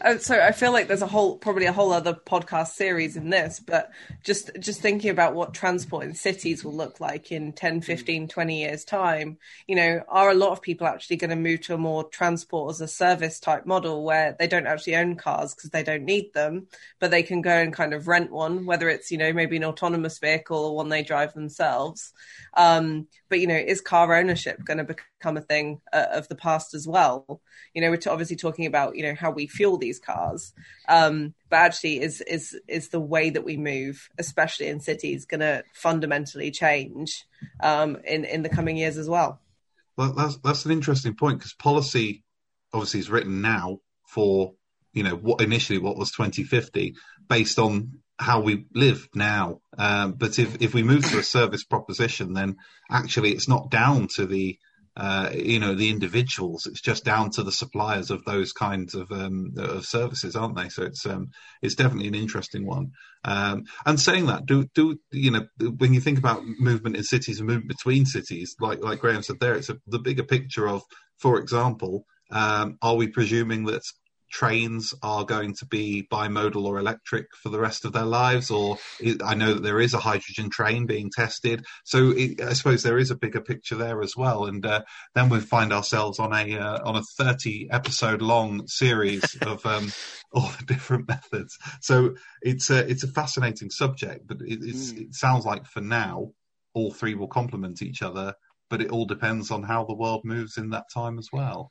Uh, 0.00 0.18
so 0.18 0.40
I 0.40 0.52
feel 0.52 0.72
like 0.72 0.88
there's 0.88 1.02
a 1.02 1.06
whole, 1.06 1.38
probably 1.38 1.66
a 1.66 1.72
whole 1.72 1.92
other 1.92 2.14
podcast 2.14 2.68
series 2.68 3.16
in 3.16 3.30
this, 3.30 3.60
but 3.60 3.90
just 4.24 4.50
just 4.58 4.80
thinking 4.80 5.10
about 5.10 5.34
what 5.34 5.54
transport 5.54 6.04
in 6.04 6.14
cities 6.14 6.64
will 6.64 6.74
look 6.74 7.00
like 7.00 7.30
in 7.30 7.52
10, 7.52 7.80
15, 7.80 8.28
20 8.28 8.60
years 8.60 8.84
time, 8.84 9.38
you 9.66 9.76
know, 9.76 10.02
are 10.08 10.30
a 10.30 10.34
lot 10.34 10.50
of 10.50 10.62
people 10.62 10.86
actually 10.86 11.16
going 11.16 11.30
to 11.30 11.36
move 11.36 11.60
to 11.62 11.74
a 11.74 11.78
more 11.78 12.04
transport 12.04 12.70
as 12.70 12.80
a 12.80 12.88
service 12.88 13.40
type 13.40 13.66
model 13.66 14.04
where 14.04 14.34
they 14.38 14.46
don't 14.46 14.66
actually 14.66 14.96
own 14.96 15.16
cars 15.16 15.54
because 15.54 15.70
they 15.70 15.82
don't 15.82 16.04
need 16.04 16.32
them, 16.32 16.66
but 16.98 17.10
they 17.10 17.22
can 17.22 17.40
go 17.40 17.52
and 17.52 17.72
kind 17.72 17.94
of 17.94 18.08
rent 18.08 18.30
one, 18.30 18.66
whether 18.66 18.88
it's, 18.88 19.10
you 19.10 19.18
know, 19.18 19.32
maybe 19.32 19.56
an 19.56 19.64
autonomous 19.64 20.18
vehicle 20.18 20.58
or 20.58 20.76
one 20.76 20.88
they 20.88 21.02
drive 21.02 21.34
themselves. 21.34 22.12
Um, 22.56 23.06
but, 23.28 23.40
you 23.40 23.46
know, 23.46 23.54
is 23.54 23.80
car 23.80 24.14
ownership 24.14 24.64
going 24.64 24.78
to 24.78 24.84
become 24.84 25.06
a 25.36 25.40
thing 25.40 25.80
uh, 25.92 26.06
of 26.12 26.28
the 26.28 26.34
past 26.34 26.74
as 26.74 26.86
well? 26.86 27.40
You 27.74 27.82
know, 27.82 27.90
we're 27.90 28.00
obviously 28.10 28.36
talking 28.36 28.66
about, 28.66 28.96
you 28.96 29.02
know, 29.02 29.14
how 29.14 29.30
we 29.30 29.46
fuel 29.46 29.78
these 29.78 29.98
cars. 29.98 30.52
Um, 30.88 31.34
but 31.48 31.56
actually 31.56 32.00
is, 32.00 32.20
is, 32.20 32.58
is 32.68 32.88
the 32.88 33.00
way 33.00 33.30
that 33.30 33.44
we 33.44 33.56
move, 33.56 34.08
especially 34.18 34.66
in 34.66 34.80
cities, 34.80 35.24
going 35.24 35.40
to 35.40 35.64
fundamentally 35.72 36.50
change 36.50 37.24
um, 37.60 37.98
in, 38.04 38.24
in 38.24 38.42
the 38.42 38.48
coming 38.48 38.76
years 38.76 38.98
as 38.98 39.08
well. 39.08 39.40
Well, 39.96 40.12
that's, 40.12 40.36
that's 40.38 40.64
an 40.64 40.72
interesting 40.72 41.14
point 41.14 41.38
because 41.38 41.54
policy 41.54 42.24
obviously 42.72 43.00
is 43.00 43.10
written 43.10 43.40
now 43.40 43.78
for, 44.06 44.54
you 44.92 45.02
know, 45.02 45.14
what 45.14 45.40
initially 45.40 45.78
what 45.78 45.96
was 45.96 46.10
2050 46.12 46.94
based 47.28 47.58
on 47.58 48.00
how 48.18 48.40
we 48.40 48.66
live 48.74 49.08
now. 49.14 49.60
Um, 49.76 50.12
but 50.12 50.38
if, 50.38 50.60
if 50.62 50.74
we 50.74 50.82
move 50.82 51.04
to 51.10 51.18
a 51.18 51.22
service 51.22 51.64
proposition, 51.64 52.32
then 52.32 52.56
actually 52.90 53.32
it's 53.32 53.48
not 53.48 53.70
down 53.70 54.08
to 54.16 54.26
the 54.26 54.58
uh, 54.96 55.30
you 55.34 55.58
know 55.58 55.74
the 55.74 55.90
individuals. 55.90 56.66
It's 56.66 56.80
just 56.80 57.04
down 57.04 57.30
to 57.30 57.42
the 57.42 57.52
suppliers 57.52 58.10
of 58.10 58.24
those 58.24 58.52
kinds 58.52 58.94
of 58.94 59.10
um, 59.10 59.54
of 59.56 59.84
services, 59.84 60.36
aren't 60.36 60.56
they? 60.56 60.68
So 60.68 60.84
it's 60.84 61.04
um, 61.06 61.30
it's 61.62 61.74
definitely 61.74 62.08
an 62.08 62.14
interesting 62.14 62.64
one. 62.64 62.92
Um, 63.24 63.64
and 63.84 63.98
saying 63.98 64.26
that, 64.26 64.46
do 64.46 64.66
do 64.74 64.98
you 65.10 65.32
know 65.32 65.46
when 65.78 65.94
you 65.94 66.00
think 66.00 66.18
about 66.18 66.44
movement 66.44 66.96
in 66.96 67.02
cities 67.02 67.40
and 67.40 67.48
movement 67.48 67.68
between 67.68 68.06
cities, 68.06 68.54
like 68.60 68.82
like 68.82 69.00
Graham 69.00 69.22
said 69.22 69.40
there, 69.40 69.54
it's 69.54 69.70
a, 69.70 69.78
the 69.86 69.98
bigger 69.98 70.24
picture 70.24 70.68
of, 70.68 70.82
for 71.18 71.38
example, 71.40 72.04
um, 72.30 72.78
are 72.80 72.94
we 72.94 73.08
presuming 73.08 73.64
that 73.64 73.82
trains 74.34 74.92
are 75.00 75.24
going 75.24 75.54
to 75.54 75.64
be 75.64 76.08
bimodal 76.10 76.66
or 76.66 76.78
electric 76.78 77.26
for 77.40 77.50
the 77.50 77.58
rest 77.60 77.84
of 77.84 77.92
their 77.92 78.04
lives, 78.04 78.50
or 78.50 78.76
I 79.24 79.34
know 79.34 79.54
that 79.54 79.62
there 79.62 79.80
is 79.80 79.94
a 79.94 79.98
hydrogen 79.98 80.50
train 80.50 80.86
being 80.86 81.10
tested. 81.14 81.64
So 81.84 82.10
it, 82.10 82.42
I 82.42 82.52
suppose 82.54 82.82
there 82.82 82.98
is 82.98 83.12
a 83.12 83.16
bigger 83.16 83.40
picture 83.40 83.76
there 83.76 84.02
as 84.02 84.16
well. 84.16 84.46
And 84.46 84.66
uh, 84.66 84.82
then 85.14 85.28
we 85.28 85.38
find 85.38 85.72
ourselves 85.72 86.18
on 86.18 86.32
a 86.32 86.58
uh, 86.58 86.80
on 86.84 86.96
a 86.96 87.02
30 87.16 87.68
episode 87.70 88.22
long 88.22 88.66
series 88.66 89.36
of 89.42 89.64
um, 89.64 89.92
all 90.32 90.50
the 90.58 90.64
different 90.66 91.06
methods. 91.06 91.56
So 91.80 92.16
it's 92.42 92.70
a 92.70 92.78
it's 92.90 93.04
a 93.04 93.08
fascinating 93.08 93.70
subject, 93.70 94.26
but 94.26 94.38
it, 94.40 94.60
mm. 94.60 94.98
it 95.00 95.14
sounds 95.14 95.46
like 95.46 95.64
for 95.66 95.80
now 95.80 96.32
all 96.74 96.92
three 96.92 97.14
will 97.14 97.28
complement 97.28 97.82
each 97.82 98.02
other. 98.02 98.34
But 98.68 98.82
it 98.82 98.90
all 98.90 99.04
depends 99.04 99.52
on 99.52 99.62
how 99.62 99.84
the 99.84 99.94
world 99.94 100.22
moves 100.24 100.56
in 100.56 100.70
that 100.70 100.86
time 100.92 101.18
as 101.18 101.28
well. 101.32 101.70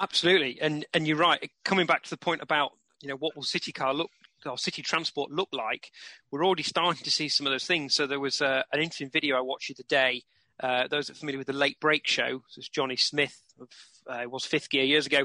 Absolutely, 0.00 0.58
and 0.60 0.86
and 0.94 1.06
you're 1.06 1.16
right. 1.16 1.50
Coming 1.64 1.86
back 1.86 2.04
to 2.04 2.10
the 2.10 2.16
point 2.16 2.42
about 2.42 2.72
you 3.00 3.08
know 3.08 3.16
what 3.16 3.34
will 3.34 3.42
city 3.42 3.72
car 3.72 3.92
look 3.92 4.10
or 4.46 4.56
city 4.56 4.82
transport 4.82 5.30
look 5.30 5.48
like, 5.52 5.90
we're 6.30 6.46
already 6.46 6.62
starting 6.62 7.02
to 7.02 7.10
see 7.10 7.28
some 7.28 7.46
of 7.46 7.52
those 7.52 7.66
things. 7.66 7.94
So 7.94 8.06
there 8.06 8.20
was 8.20 8.40
uh, 8.40 8.62
an 8.72 8.80
interesting 8.80 9.10
video 9.10 9.36
I 9.36 9.40
watched 9.40 9.76
the 9.76 9.82
day. 9.84 10.22
Uh, 10.60 10.88
those 10.88 11.06
that 11.06 11.16
are 11.16 11.18
familiar 11.18 11.38
with 11.38 11.46
the 11.46 11.52
Late 11.52 11.78
Brake 11.80 12.06
Show, 12.06 12.42
this 12.48 12.58
is 12.64 12.68
Jonny 12.68 12.96
Smith 12.96 13.42
of 13.60 13.68
uh, 14.08 14.28
was 14.28 14.44
Fifth 14.44 14.70
Gear 14.70 14.84
years 14.84 15.06
ago. 15.06 15.24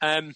Um, 0.00 0.34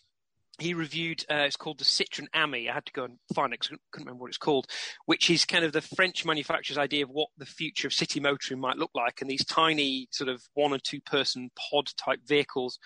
he 0.59 0.75
reviewed 0.75 1.25
uh, 1.31 1.45
it's 1.47 1.57
called 1.57 1.79
the 1.79 1.85
Citroen 1.85 2.29
Ami. 2.35 2.69
I 2.69 2.75
had 2.75 2.87
to 2.87 2.93
go 2.93 3.05
and 3.05 3.19
find 3.35 3.53
it 3.53 3.61
because 3.61 3.75
I 3.75 3.81
couldn't 3.93 4.07
remember 4.07 4.23
what 4.23 4.29
it's 4.29 4.39
called, 4.39 4.67
which 5.05 5.29
is 5.29 5.45
kind 5.45 5.65
of 5.65 5.73
the 5.73 5.83
French 5.83 6.25
manufacturer's 6.25 6.79
idea 6.79 7.05
of 7.05 7.11
what 7.11 7.29
the 7.37 7.47
future 7.47 7.89
of 7.89 7.93
city 7.93 8.21
motoring 8.21 8.61
might 8.61 8.79
look 8.79 8.91
like, 8.95 9.21
and 9.21 9.31
these 9.31 9.45
tiny 9.45 10.09
sort 10.11 10.29
of 10.29 10.43
one 10.55 10.73
or 10.73 10.79
two 10.79 11.01
person 11.01 11.51
pod 11.57 11.91
type 11.97 12.21
vehicles 12.27 12.79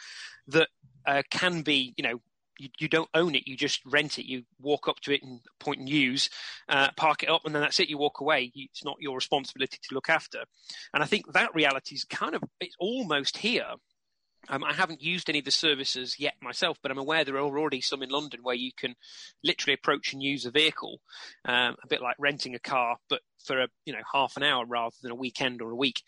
that 0.49 0.69
uh, 1.07 1.23
can 1.31 1.63
be, 1.63 1.95
you 1.97 2.03
know, 2.03 2.21
you, 2.59 2.69
you, 2.79 2.89
don't 2.89 3.09
own 3.15 3.35
it, 3.35 3.47
you 3.47 3.57
just 3.57 3.81
rent 3.87 4.19
it. 4.19 4.27
You 4.27 4.43
walk 4.61 4.87
up 4.87 5.01
to 5.01 5.15
it 5.15 5.23
and 5.23 5.41
point 5.61 5.81
and 5.81 5.89
use, 5.89 6.29
uh, 6.69 6.89
park 6.97 7.23
it 7.23 7.31
up, 7.31 7.43
and 7.45 7.55
then 7.55 7.63
that's 7.63 7.81
it. 7.81 7.89
You 7.89 7.97
walk 7.97 8.21
away. 8.21 8.51
You, 8.55 8.67
it's 8.71 8.85
not 8.85 8.97
your 9.01 9.15
responsibility 9.15 9.79
to 9.83 9.95
look 9.95 10.11
after. 10.11 10.41
And 10.93 11.03
I 11.03 11.07
think 11.07 11.33
that 11.33 11.55
reality 11.55 11.95
is 11.95 12.05
kind 12.05 12.35
of 12.35 12.43
it's 12.61 12.77
almost 12.79 13.39
here 13.39 13.65
um, 14.49 14.65
I 14.65 14.73
haven't 14.73 15.03
used 15.03 15.29
any 15.29 15.41
of 15.41 15.45
the 15.45 15.51
services 15.51 16.17
yet 16.19 16.35
myself, 16.43 16.79
but 16.83 16.91
I'm 16.91 16.99
aware 16.99 17.25
there 17.25 17.37
are 17.37 17.41
already 17.41 17.81
some 17.81 18.03
in 18.03 18.09
London 18.09 18.41
where 18.43 18.55
you 18.55 18.73
can 18.77 18.95
literally 19.45 19.75
approach 19.75 20.13
and 20.13 20.23
use 20.23 20.47
a 20.47 20.51
vehicle, 20.51 21.01
um, 21.45 21.77
a 21.83 21.87
bit 21.89 22.01
like 22.01 22.17
renting 22.19 22.55
a 22.55 22.59
car, 22.59 22.97
but 23.09 23.21
for 23.45 23.61
a 23.61 23.69
you 23.85 23.93
know 23.93 24.03
half 24.13 24.37
an 24.37 24.43
hour 24.43 24.65
rather 24.67 24.97
than 25.03 25.13
a 25.13 25.17
weekend 25.17 25.63
or 25.63 25.71
a 25.71 25.77
week. 25.77 26.03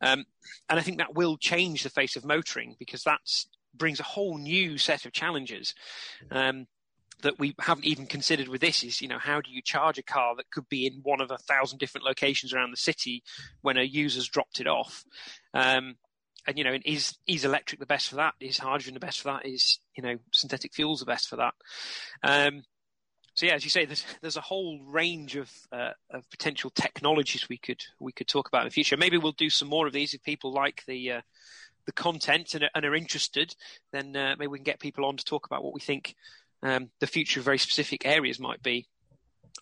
Um, 0.00 0.24
and 0.68 0.78
I 0.78 0.82
think 0.82 0.98
that 0.98 1.14
will 1.14 1.36
change 1.36 1.82
the 1.82 1.90
face 1.90 2.16
of 2.16 2.24
motoring 2.24 2.76
because 2.78 3.02
that 3.04 3.20
brings 3.74 4.00
a 4.00 4.04
whole 4.04 4.38
new 4.38 4.78
set 4.78 5.04
of 5.04 5.12
challenges. 5.12 5.74
Um, 6.30 6.66
that 7.22 7.38
we 7.38 7.54
haven't 7.58 7.86
even 7.86 8.06
considered 8.06 8.48
with 8.48 8.60
this 8.60 8.84
is, 8.84 9.00
you 9.00 9.08
know, 9.08 9.18
how 9.18 9.40
do 9.40 9.50
you 9.50 9.62
charge 9.62 9.98
a 9.98 10.02
car 10.02 10.34
that 10.36 10.50
could 10.50 10.68
be 10.68 10.86
in 10.86 11.00
one 11.02 11.20
of 11.20 11.30
a 11.30 11.38
thousand 11.38 11.78
different 11.78 12.04
locations 12.04 12.52
around 12.52 12.70
the 12.70 12.76
city 12.76 13.22
when 13.62 13.78
a 13.78 13.82
user's 13.82 14.28
dropped 14.28 14.60
it 14.60 14.66
off? 14.66 15.04
Um, 15.54 15.96
and 16.46 16.58
you 16.58 16.64
know, 16.64 16.76
is 16.84 17.16
is 17.26 17.44
electric 17.44 17.80
the 17.80 17.86
best 17.86 18.08
for 18.08 18.16
that? 18.16 18.34
Is 18.40 18.58
hydrogen 18.58 18.94
the 18.94 19.00
best 19.00 19.20
for 19.20 19.32
that? 19.32 19.46
Is 19.46 19.78
you 19.96 20.02
know, 20.02 20.18
synthetic 20.32 20.74
fuels 20.74 21.00
the 21.00 21.06
best 21.06 21.28
for 21.28 21.36
that? 21.36 21.54
Um, 22.22 22.64
so 23.34 23.46
yeah, 23.46 23.54
as 23.54 23.64
you 23.64 23.70
say, 23.70 23.84
there's 23.84 24.04
there's 24.20 24.36
a 24.36 24.42
whole 24.42 24.80
range 24.84 25.36
of 25.36 25.50
uh, 25.72 25.90
of 26.10 26.28
potential 26.30 26.70
technologies 26.70 27.48
we 27.48 27.58
could 27.58 27.82
we 28.00 28.12
could 28.12 28.28
talk 28.28 28.48
about 28.48 28.62
in 28.62 28.68
the 28.68 28.72
future. 28.72 28.96
Maybe 28.96 29.18
we'll 29.18 29.32
do 29.32 29.50
some 29.50 29.68
more 29.68 29.86
of 29.86 29.92
these 29.92 30.14
if 30.14 30.22
people 30.22 30.52
like 30.52 30.84
the 30.86 31.12
uh, 31.12 31.20
the 31.86 31.92
content 31.92 32.54
and, 32.54 32.64
and, 32.74 32.84
are 32.84 32.94
interested. 32.94 33.54
Then 33.92 34.14
uh, 34.14 34.36
maybe 34.38 34.48
we 34.48 34.58
can 34.58 34.64
get 34.64 34.80
people 34.80 35.04
on 35.04 35.16
to 35.16 35.24
talk 35.24 35.46
about 35.46 35.64
what 35.64 35.74
we 35.74 35.80
think 35.80 36.14
um, 36.62 36.90
the 37.00 37.06
future 37.06 37.40
of 37.40 37.44
very 37.44 37.58
specific 37.58 38.06
areas 38.06 38.38
might 38.38 38.62
be. 38.62 38.86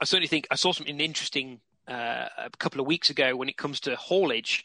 I 0.01 0.05
certainly 0.05 0.29
think 0.29 0.47
I 0.51 0.57
saw 0.57 0.73
something 0.73 1.01
interesting 1.01 1.61
uh, 1.89 2.27
a 2.39 2.51
couple 2.59 2.81
of 2.81 2.87
weeks 2.87 3.11
ago 3.11 3.37
when 3.37 3.49
it 3.49 3.57
comes 3.57 3.81
to 3.81 3.97
haulage. 3.97 4.65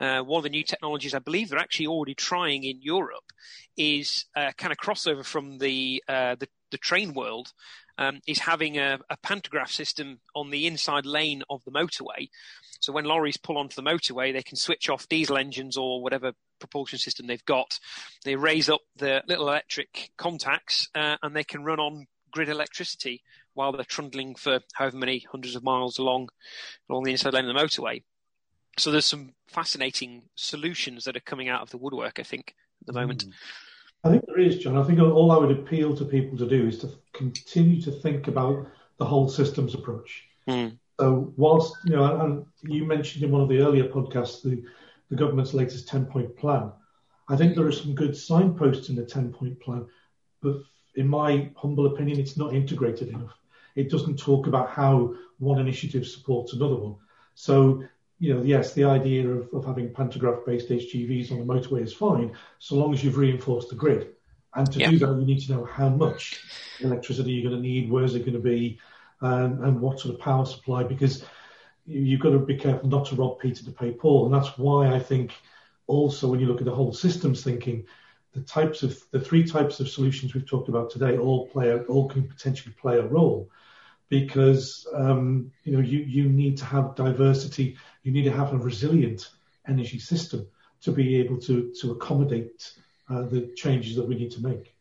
Uh, 0.00 0.20
one 0.20 0.38
of 0.38 0.44
the 0.44 0.50
new 0.50 0.64
technologies 0.64 1.14
I 1.14 1.18
believe 1.18 1.48
they're 1.48 1.58
actually 1.58 1.86
already 1.86 2.14
trying 2.14 2.64
in 2.64 2.80
Europe 2.82 3.32
is 3.76 4.26
a 4.36 4.52
kind 4.54 4.72
of 4.72 4.78
crossover 4.78 5.24
from 5.24 5.58
the 5.58 6.02
uh, 6.08 6.36
the, 6.38 6.48
the, 6.70 6.78
train 6.78 7.14
world. 7.14 7.52
Um, 8.00 8.20
is 8.28 8.38
having 8.38 8.78
a, 8.78 9.00
a, 9.10 9.16
pantograph 9.16 9.72
system 9.72 10.20
on 10.32 10.50
the 10.50 10.68
inside 10.68 11.04
lane 11.04 11.42
of 11.50 11.64
the 11.64 11.72
motorway. 11.72 12.28
So 12.78 12.92
when 12.92 13.04
lorries 13.04 13.36
pull 13.36 13.58
onto 13.58 13.74
the 13.74 13.82
motorway, 13.82 14.32
they 14.32 14.44
can 14.44 14.56
switch 14.56 14.88
off 14.88 15.08
diesel 15.08 15.36
engines 15.36 15.76
or 15.76 16.00
whatever 16.00 16.32
propulsion 16.60 17.00
system 17.00 17.26
they've 17.26 17.44
got. 17.44 17.80
They 18.24 18.36
raise 18.36 18.68
up 18.68 18.82
the 18.94 19.24
little 19.26 19.48
electric 19.48 20.10
contacts 20.16 20.88
uh, 20.94 21.16
and 21.24 21.34
they 21.34 21.42
can 21.42 21.64
run 21.64 21.80
on 21.80 22.06
grid 22.30 22.48
electricity 22.48 23.22
while 23.58 23.72
they're 23.72 23.84
trundling 23.84 24.36
for 24.36 24.60
however 24.74 24.96
many 24.96 25.26
hundreds 25.32 25.56
of 25.56 25.64
miles 25.64 25.98
along 25.98 26.28
along 26.88 27.02
the 27.02 27.10
inside 27.10 27.34
lane 27.34 27.44
of 27.44 27.54
the 27.54 27.60
motorway. 27.60 28.02
So 28.78 28.92
there's 28.92 29.04
some 29.04 29.32
fascinating 29.48 30.22
solutions 30.36 31.04
that 31.04 31.16
are 31.16 31.20
coming 31.20 31.48
out 31.48 31.62
of 31.62 31.70
the 31.70 31.76
woodwork, 31.76 32.20
I 32.20 32.22
think, 32.22 32.54
at 32.80 32.86
the 32.86 32.92
moment. 32.92 33.26
Mm. 33.26 33.32
I 34.04 34.10
think 34.10 34.24
there 34.26 34.38
is, 34.38 34.58
John. 34.58 34.76
I 34.76 34.84
think 34.84 35.00
all 35.00 35.32
I 35.32 35.38
would 35.38 35.50
appeal 35.50 35.96
to 35.96 36.04
people 36.04 36.38
to 36.38 36.48
do 36.48 36.68
is 36.68 36.78
to 36.78 36.90
continue 37.12 37.82
to 37.82 37.90
think 37.90 38.28
about 38.28 38.68
the 38.98 39.04
whole 39.04 39.28
systems 39.28 39.74
approach. 39.74 40.22
Mm. 40.48 40.78
So 41.00 41.32
whilst, 41.36 41.74
you 41.84 41.96
know, 41.96 42.20
and 42.20 42.46
you 42.62 42.84
mentioned 42.84 43.24
in 43.24 43.32
one 43.32 43.40
of 43.40 43.48
the 43.48 43.58
earlier 43.58 43.88
podcasts 43.88 44.40
the, 44.40 44.62
the 45.10 45.16
government's 45.16 45.52
latest 45.52 45.88
10 45.88 46.06
point 46.06 46.36
plan, 46.36 46.70
I 47.28 47.36
think 47.36 47.56
there 47.56 47.66
are 47.66 47.72
some 47.72 47.96
good 47.96 48.16
signposts 48.16 48.88
in 48.88 48.94
the 48.94 49.04
10 49.04 49.32
point 49.32 49.58
plan, 49.58 49.86
but 50.40 50.62
in 50.94 51.08
my 51.08 51.50
humble 51.56 51.86
opinion, 51.86 52.18
it's 52.18 52.36
not 52.36 52.54
integrated 52.54 53.08
enough. 53.08 53.34
It 53.78 53.90
doesn't 53.90 54.18
talk 54.18 54.48
about 54.48 54.70
how 54.70 55.14
one 55.38 55.60
initiative 55.60 56.04
supports 56.06 56.52
another 56.52 56.74
one. 56.74 56.96
So, 57.34 57.84
you 58.18 58.34
know, 58.34 58.42
yes, 58.42 58.72
the 58.74 58.82
idea 58.82 59.28
of, 59.28 59.48
of 59.54 59.64
having 59.64 59.94
pantograph-based 59.94 60.68
HGVs 60.68 61.30
on 61.30 61.38
the 61.38 61.54
motorway 61.54 61.82
is 61.82 61.92
fine, 61.92 62.32
so 62.58 62.74
long 62.74 62.92
as 62.92 63.04
you've 63.04 63.16
reinforced 63.16 63.68
the 63.68 63.76
grid. 63.76 64.08
And 64.54 64.70
to 64.72 64.78
do 64.90 64.98
that, 64.98 65.06
you 65.06 65.24
need 65.24 65.40
to 65.46 65.52
know 65.52 65.64
how 65.64 65.88
much 65.88 66.42
electricity 66.80 67.30
you're 67.30 67.48
going 67.48 67.62
to 67.62 67.68
need, 67.68 67.88
where's 67.88 68.16
it 68.16 68.20
going 68.20 68.32
to 68.32 68.40
be, 68.40 68.80
um, 69.20 69.62
and 69.62 69.80
what 69.80 70.00
sort 70.00 70.14
of 70.14 70.20
power 70.20 70.44
supply, 70.44 70.82
because 70.82 71.24
you've 71.86 72.20
got 72.20 72.30
to 72.30 72.40
be 72.40 72.56
careful 72.56 72.88
not 72.88 73.06
to 73.06 73.14
rob 73.14 73.38
Peter 73.38 73.64
to 73.64 73.70
pay 73.70 73.92
Paul. 73.92 74.26
And 74.26 74.34
that's 74.34 74.58
why 74.58 74.92
I 74.92 74.98
think 74.98 75.32
also 75.86 76.26
when 76.26 76.40
you 76.40 76.46
look 76.46 76.58
at 76.58 76.64
the 76.64 76.74
whole 76.74 76.92
systems 76.92 77.44
thinking, 77.44 77.86
the 78.34 78.40
types 78.40 78.82
of 78.82 79.00
the 79.12 79.20
three 79.20 79.44
types 79.44 79.78
of 79.78 79.88
solutions 79.88 80.34
we've 80.34 80.46
talked 80.46 80.68
about 80.68 80.90
today 80.90 81.16
all 81.16 81.46
play 81.46 81.72
all 81.84 82.08
can 82.08 82.26
potentially 82.28 82.74
play 82.80 82.98
a 82.98 83.06
role 83.06 83.48
because 84.08 84.86
um, 84.94 85.50
you 85.64 85.72
know 85.72 85.80
you 85.80 86.00
you 86.00 86.28
need 86.28 86.56
to 86.58 86.64
have 86.64 86.94
diversity. 86.94 87.76
You 88.02 88.12
need 88.12 88.24
to 88.24 88.32
have 88.32 88.52
a 88.52 88.58
resilient 88.58 89.28
energy 89.68 89.98
system 89.98 90.46
to 90.82 90.92
be 90.92 91.16
able 91.16 91.38
to 91.38 91.72
to 91.80 91.92
accommodate 91.92 92.72
uh, 93.08 93.22
the 93.22 93.52
changes 93.56 93.96
that 93.96 94.06
we 94.06 94.14
need 94.14 94.30
to 94.32 94.42
make 94.42 94.74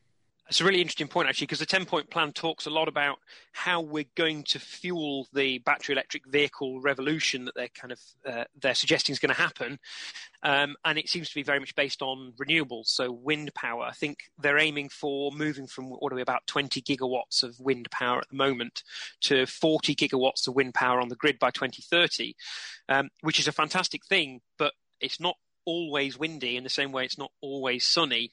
it's 0.50 0.62
a 0.62 0.66
really 0.66 0.82
interesting 0.82 1.08
point, 1.08 1.28
actually, 1.28 1.48
because 1.48 1.60
the 1.60 1.66
10 1.66 1.86
point 1.86 2.10
plan 2.10 2.32
talks 2.32 2.66
a 2.66 2.70
lot 2.70 2.88
about 2.88 3.20
how 3.52 3.82
we're 3.82 4.06
going 4.16 4.44
to 4.44 4.60
fuel 4.60 5.28
the 5.34 5.58
battery 5.60 5.94
electric 5.94 6.26
vehicle 6.26 6.80
revolution 6.80 7.46
that 7.46 7.56
they're 7.56 7.68
kind 7.68 7.92
of 7.92 8.00
uh, 8.26 8.46
they're 8.60 8.76
suggesting 8.76 9.14
is 9.14 9.20
going 9.20 9.34
to 9.34 9.42
happen. 9.42 9.80
Um, 10.44 10.76
and 10.86 10.98
it 10.98 11.10
seems 11.10 11.30
to 11.30 11.36
be 11.36 11.44
very 11.44 11.60
much 11.60 11.76
based 11.76 12.02
on 12.02 12.34
renewables, 12.38 12.88
so 12.88 13.12
wind 13.12 13.54
power. 13.56 13.84
I 13.84 13.92
think 13.92 14.20
they're 14.38 14.58
aiming 14.58 14.90
for 14.90 15.32
moving 15.32 15.68
from 15.68 15.90
what 15.90 16.14
are 16.14 16.16
we 16.16 16.22
about 16.22 16.48
20 16.48 16.82
gigawatts 16.82 17.44
of 17.44 17.60
wind 17.60 17.92
power 17.92 18.20
at 18.20 18.30
the 18.30 18.36
moment 18.36 18.84
to 19.22 19.46
40 19.46 19.96
gigawatts 19.96 20.48
of 20.48 20.56
wind 20.56 20.74
power 20.74 21.02
on 21.02 21.10
the 21.10 21.16
grid 21.16 21.40
by 21.40 21.52
2030, 21.52 22.36
um, 22.88 23.10
which 23.22 23.40
is 23.40 23.48
a 23.48 23.52
fantastic 23.52 24.06
thing, 24.06 24.42
but 24.58 24.74
it's 25.02 25.20
not 25.20 25.36
always 25.66 26.18
windy 26.18 26.56
in 26.56 26.64
the 26.64 26.70
same 26.70 26.94
way 26.94 27.04
it's 27.04 27.18
not 27.18 27.32
always 27.42 27.86
sunny 27.86 28.32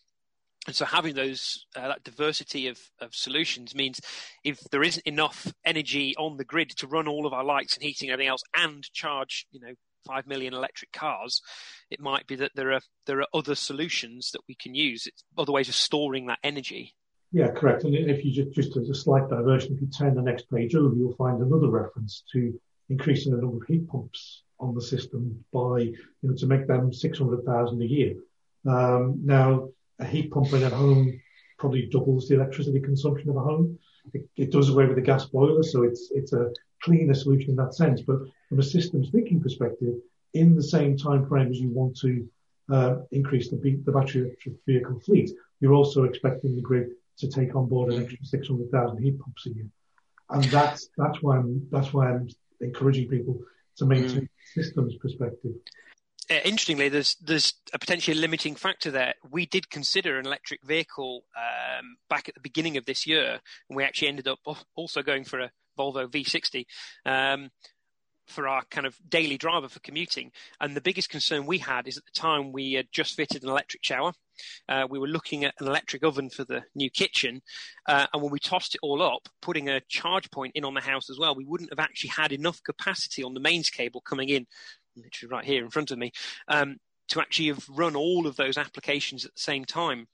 and 0.66 0.74
so 0.74 0.84
having 0.84 1.14
those 1.14 1.66
uh, 1.76 1.88
that 1.88 2.04
diversity 2.04 2.68
of, 2.68 2.78
of 3.00 3.14
solutions 3.14 3.74
means 3.74 4.00
if 4.44 4.60
there 4.70 4.82
isn't 4.82 5.06
enough 5.06 5.52
energy 5.64 6.14
on 6.16 6.36
the 6.36 6.44
grid 6.44 6.70
to 6.70 6.86
run 6.86 7.08
all 7.08 7.26
of 7.26 7.32
our 7.32 7.44
lights 7.44 7.74
and 7.74 7.82
heating 7.82 8.08
and 8.08 8.14
everything 8.14 8.30
else 8.30 8.42
and 8.56 8.84
charge 8.92 9.46
you 9.52 9.60
know 9.60 9.74
five 10.04 10.26
million 10.26 10.54
electric 10.54 10.92
cars, 10.92 11.40
it 11.90 12.00
might 12.00 12.26
be 12.26 12.36
that 12.36 12.52
there 12.54 12.72
are 12.72 12.80
there 13.06 13.20
are 13.20 13.28
other 13.34 13.54
solutions 13.54 14.30
that 14.32 14.42
we 14.48 14.54
can 14.54 14.74
use. 14.74 15.06
It's 15.06 15.24
other 15.36 15.52
ways 15.52 15.68
of 15.68 15.74
storing 15.74 16.26
that 16.26 16.38
energy. 16.42 16.94
Yeah, 17.32 17.50
correct. 17.50 17.84
And 17.84 17.94
if 17.94 18.24
you 18.24 18.30
just 18.30 18.52
just 18.52 18.76
as 18.76 18.88
a 18.88 18.94
slight 18.94 19.28
diversion, 19.28 19.74
if 19.74 19.80
you 19.80 19.88
turn 19.88 20.14
the 20.14 20.22
next 20.22 20.50
page 20.50 20.74
over, 20.74 20.94
you'll 20.94 21.16
find 21.16 21.40
another 21.40 21.68
reference 21.68 22.22
to 22.32 22.58
increasing 22.90 23.32
the 23.32 23.40
number 23.40 23.56
of 23.56 23.66
heat 23.66 23.88
pumps 23.88 24.42
on 24.60 24.74
the 24.74 24.80
system 24.80 25.44
by 25.52 25.78
you 25.78 25.96
know 26.22 26.34
to 26.34 26.46
make 26.46 26.66
them 26.66 26.92
six 26.92 27.18
hundred 27.18 27.44
thousand 27.44 27.82
a 27.82 27.86
year. 27.86 28.14
Um, 28.66 29.20
now 29.24 29.68
a 29.98 30.04
heat 30.04 30.30
pump 30.30 30.52
in 30.52 30.62
a 30.62 30.70
home 30.70 31.20
probably 31.58 31.86
doubles 31.86 32.28
the 32.28 32.34
electricity 32.34 32.80
consumption 32.80 33.30
of 33.30 33.36
a 33.36 33.40
home. 33.40 33.78
It, 34.12 34.28
it, 34.36 34.50
does 34.50 34.68
away 34.68 34.86
with 34.86 34.96
the 34.96 35.02
gas 35.02 35.26
boiler, 35.26 35.62
so 35.62 35.82
it's 35.82 36.10
it's 36.14 36.32
a 36.32 36.50
cleaner 36.82 37.14
solution 37.14 37.50
in 37.50 37.56
that 37.56 37.74
sense. 37.74 38.02
But 38.02 38.18
from 38.48 38.58
a 38.58 38.62
systems 38.62 39.10
thinking 39.10 39.40
perspective, 39.40 39.94
in 40.34 40.54
the 40.54 40.62
same 40.62 40.96
time 40.96 41.26
frame 41.26 41.50
as 41.50 41.58
you 41.58 41.70
want 41.70 41.96
to 41.98 42.28
uh, 42.70 42.96
increase 43.12 43.50
the, 43.50 43.56
the 43.56 43.92
battery 43.92 44.22
electric 44.22 44.54
vehicle 44.66 45.00
fleet, 45.00 45.30
you're 45.60 45.74
also 45.74 46.04
expecting 46.04 46.54
the 46.54 46.62
grid 46.62 46.90
to 47.18 47.28
take 47.28 47.54
on 47.54 47.66
board 47.66 47.92
an 47.92 48.02
extra 48.02 48.24
600,000 48.24 49.02
heat 49.02 49.18
pumps 49.18 49.46
a 49.46 49.50
year. 49.50 49.68
And 50.30 50.44
that's, 50.44 50.88
that's 50.96 51.22
why 51.22 51.38
I'm, 51.38 51.66
that's 51.70 51.92
why 51.92 52.10
I'm 52.10 52.28
encouraging 52.60 53.08
people 53.08 53.38
to 53.76 53.84
maintain 53.84 54.22
mm. 54.22 54.28
systems 54.54 54.96
perspective. 54.96 55.52
Uh, 56.30 56.36
interestingly, 56.44 56.88
there's 56.88 57.16
there's 57.16 57.54
a 57.72 57.78
potentially 57.78 58.16
limiting 58.16 58.54
factor 58.54 58.90
there. 58.90 59.14
We 59.30 59.46
did 59.46 59.70
consider 59.70 60.18
an 60.18 60.26
electric 60.26 60.64
vehicle 60.64 61.24
um, 61.36 61.96
back 62.08 62.28
at 62.28 62.34
the 62.34 62.40
beginning 62.40 62.76
of 62.76 62.86
this 62.86 63.06
year, 63.06 63.40
and 63.68 63.76
we 63.76 63.84
actually 63.84 64.08
ended 64.08 64.28
up 64.28 64.38
also 64.74 65.02
going 65.02 65.24
for 65.24 65.40
a 65.40 65.50
Volvo 65.78 66.06
V60. 66.06 66.64
Um, 67.04 67.50
for 68.26 68.48
our 68.48 68.62
kind 68.70 68.86
of 68.86 68.98
daily 69.08 69.36
driver 69.36 69.68
for 69.68 69.80
commuting. 69.80 70.30
And 70.60 70.74
the 70.74 70.80
biggest 70.80 71.10
concern 71.10 71.46
we 71.46 71.58
had 71.58 71.86
is 71.86 71.98
at 71.98 72.04
the 72.04 72.18
time 72.18 72.52
we 72.52 72.72
had 72.72 72.86
just 72.90 73.14
fitted 73.14 73.42
an 73.42 73.50
electric 73.50 73.84
shower. 73.84 74.12
Uh, 74.68 74.86
we 74.88 74.98
were 74.98 75.06
looking 75.06 75.44
at 75.44 75.54
an 75.60 75.66
electric 75.66 76.02
oven 76.02 76.30
for 76.30 76.44
the 76.44 76.62
new 76.74 76.90
kitchen. 76.90 77.42
Uh, 77.86 78.06
and 78.12 78.22
when 78.22 78.32
we 78.32 78.38
tossed 78.38 78.74
it 78.74 78.80
all 78.82 79.02
up, 79.02 79.28
putting 79.42 79.68
a 79.68 79.82
charge 79.88 80.30
point 80.30 80.52
in 80.54 80.64
on 80.64 80.74
the 80.74 80.80
house 80.80 81.10
as 81.10 81.18
well, 81.18 81.34
we 81.34 81.44
wouldn't 81.44 81.70
have 81.70 81.78
actually 81.78 82.10
had 82.10 82.32
enough 82.32 82.62
capacity 82.62 83.22
on 83.22 83.34
the 83.34 83.40
mains 83.40 83.70
cable 83.70 84.00
coming 84.00 84.28
in, 84.28 84.46
literally 84.96 85.30
right 85.30 85.44
here 85.44 85.64
in 85.64 85.70
front 85.70 85.90
of 85.90 85.98
me, 85.98 86.12
um, 86.48 86.76
to 87.08 87.20
actually 87.20 87.48
have 87.48 87.66
run 87.68 87.96
all 87.96 88.26
of 88.26 88.36
those 88.36 88.58
applications 88.58 89.24
at 89.24 89.34
the 89.34 89.40
same 89.40 89.64
time. 89.64 90.06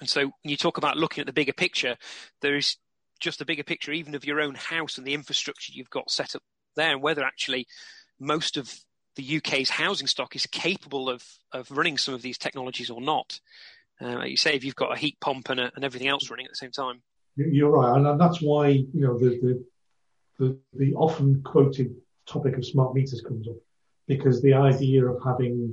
And 0.00 0.08
so 0.08 0.22
when 0.22 0.32
you 0.44 0.56
talk 0.56 0.78
about 0.78 0.96
looking 0.96 1.20
at 1.20 1.26
the 1.26 1.32
bigger 1.32 1.52
picture, 1.52 1.96
there 2.40 2.56
is 2.56 2.76
just 3.18 3.40
a 3.40 3.44
bigger 3.44 3.62
picture 3.62 3.92
even 3.92 4.14
of 4.14 4.24
your 4.24 4.40
own 4.40 4.54
house 4.54 4.96
and 4.96 5.06
the 5.06 5.14
infrastructure 5.14 5.72
you've 5.74 5.90
got 5.90 6.10
set 6.10 6.34
up 6.34 6.42
there 6.74 6.92
and 6.92 7.02
whether 7.02 7.22
actually 7.22 7.66
most 8.18 8.56
of 8.56 8.74
the 9.16 9.36
UK's 9.36 9.68
housing 9.68 10.06
stock 10.06 10.34
is 10.34 10.46
capable 10.46 11.10
of, 11.10 11.24
of 11.52 11.70
running 11.70 11.98
some 11.98 12.14
of 12.14 12.22
these 12.22 12.38
technologies 12.38 12.90
or 12.90 13.00
not. 13.00 13.40
Uh, 14.00 14.14
like 14.14 14.30
you 14.30 14.36
say, 14.36 14.54
if 14.54 14.64
you've 14.64 14.76
got 14.76 14.92
a 14.92 14.98
heat 14.98 15.18
pump 15.20 15.50
and, 15.50 15.60
a, 15.60 15.70
and 15.74 15.84
everything 15.84 16.08
else 16.08 16.30
running 16.30 16.46
at 16.46 16.52
the 16.52 16.56
same 16.56 16.70
time. 16.70 17.02
You're 17.36 17.70
right, 17.70 17.96
and 17.96 18.20
that's 18.20 18.40
why 18.40 18.68
you 18.68 18.90
know 18.92 19.18
the 19.18 19.28
the 19.40 19.64
the, 20.38 20.58
the 20.74 20.94
often 20.94 21.42
quoted 21.42 21.94
topic 22.26 22.56
of 22.56 22.64
smart 22.64 22.94
meters 22.94 23.20
comes 23.20 23.46
up 23.46 23.56
because 24.10 24.42
the 24.42 24.52
idea 24.52 25.06
of 25.06 25.22
having 25.22 25.72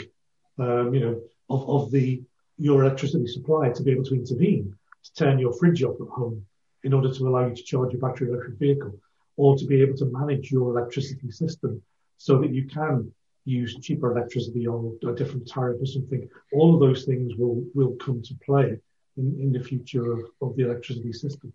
um, 0.60 0.94
you 0.94 1.02
know 1.04 1.16
of, 1.50 1.62
of 1.76 1.92
the 1.92 2.22
your 2.60 2.84
electricity 2.84 3.28
supplier 3.28 3.74
to 3.74 3.84
be 3.84 3.92
able 3.92 4.04
to 4.04 4.14
intervene 4.22 4.66
to 5.06 5.14
turn 5.14 5.40
your 5.40 5.54
fridge 5.54 5.82
off 5.84 6.00
at 6.00 6.08
home 6.20 6.46
in 6.84 6.94
order 6.94 7.12
to 7.12 7.28
allow 7.28 7.48
you 7.48 7.56
to 7.56 7.64
charge 7.64 7.92
your 7.92 8.02
battery 8.06 8.30
electric 8.30 8.58
vehicle 8.60 8.96
or 9.38 9.58
to 9.58 9.66
be 9.66 9.82
able 9.82 9.98
to 9.98 10.06
manage 10.20 10.52
your 10.52 10.68
electricity 10.70 11.32
system 11.32 11.82
so 12.18 12.40
that 12.40 12.54
you 12.54 12.66
can 12.68 13.12
use 13.46 13.80
cheaper 13.86 14.12
electricity 14.12 14.68
on 14.68 14.98
a 15.08 15.14
different 15.14 15.48
tariff 15.48 15.82
or 15.82 15.86
something. 15.86 16.30
All 16.54 16.74
of 16.74 16.80
those 16.80 17.06
things 17.06 17.36
will, 17.38 17.64
will 17.74 17.96
come 18.06 18.22
to 18.22 18.34
play 18.46 18.78
in, 19.18 19.28
in 19.44 19.52
the 19.52 19.64
future 19.64 20.12
of, 20.12 20.22
of 20.42 20.56
the 20.56 20.64
electricity 20.66 21.14
system. 21.14 21.54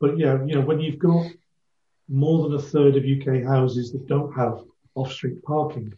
But 0.00 0.18
yeah, 0.18 0.34
you 0.44 0.54
know, 0.54 0.60
when 0.60 0.80
you've 0.80 0.98
got 0.98 1.26
more 2.08 2.38
than 2.42 2.54
a 2.58 2.62
third 2.62 2.96
of 2.96 3.04
UK 3.04 3.42
houses 3.42 3.90
that 3.92 4.06
don't 4.06 4.32
have 4.34 4.60
off-street 4.94 5.42
parking, 5.42 5.92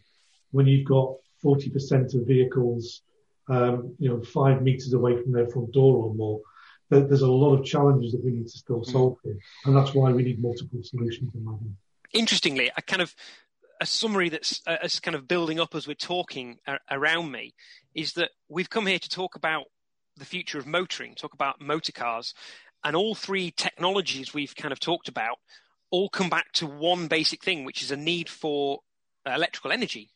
when 0.51 0.67
you've 0.67 0.87
got 0.87 1.15
40% 1.43 2.15
of 2.15 2.27
vehicles, 2.27 3.01
um, 3.49 3.95
you 3.99 4.09
know, 4.09 4.21
five 4.21 4.61
meters 4.61 4.93
away 4.93 5.21
from 5.21 5.31
their 5.31 5.47
front 5.47 5.71
door 5.71 6.05
or 6.05 6.13
more, 6.13 6.41
there's 6.89 7.21
a 7.21 7.31
lot 7.31 7.53
of 7.53 7.65
challenges 7.65 8.13
that 8.13 8.23
we 8.23 8.31
need 8.31 8.47
to 8.47 8.57
still 8.57 8.83
solve 8.83 9.17
here, 9.23 9.37
and 9.65 9.75
that's 9.75 9.93
why 9.93 10.11
we 10.11 10.23
need 10.23 10.41
multiple 10.41 10.79
solutions 10.83 11.31
in 11.35 11.41
view. 11.41 11.75
Interestingly, 12.13 12.71
a 12.77 12.81
kind 12.81 13.01
of 13.01 13.13
a 13.81 13.85
summary 13.85 14.29
that's 14.29 14.61
uh, 14.65 14.87
kind 15.01 15.15
of 15.15 15.27
building 15.27 15.59
up 15.59 15.75
as 15.75 15.85
we're 15.85 15.93
talking 15.93 16.57
uh, 16.65 16.77
around 16.89 17.31
me 17.31 17.53
is 17.93 18.13
that 18.13 18.31
we've 18.47 18.69
come 18.69 18.87
here 18.87 18.99
to 18.99 19.09
talk 19.09 19.35
about 19.35 19.65
the 20.15 20.25
future 20.25 20.57
of 20.57 20.65
motoring, 20.65 21.13
talk 21.13 21.33
about 21.33 21.59
motor 21.59 21.91
cars, 21.91 22.33
and 22.83 22.95
all 22.95 23.13
three 23.13 23.51
technologies 23.51 24.33
we've 24.33 24.55
kind 24.55 24.71
of 24.71 24.79
talked 24.79 25.09
about 25.09 25.37
all 25.91 26.09
come 26.09 26.29
back 26.29 26.51
to 26.53 26.65
one 26.65 27.07
basic 27.07 27.43
thing, 27.43 27.65
which 27.65 27.81
is 27.81 27.91
a 27.91 27.97
need 27.97 28.29
for 28.29 28.79
electrical 29.25 29.71
energy 29.73 30.09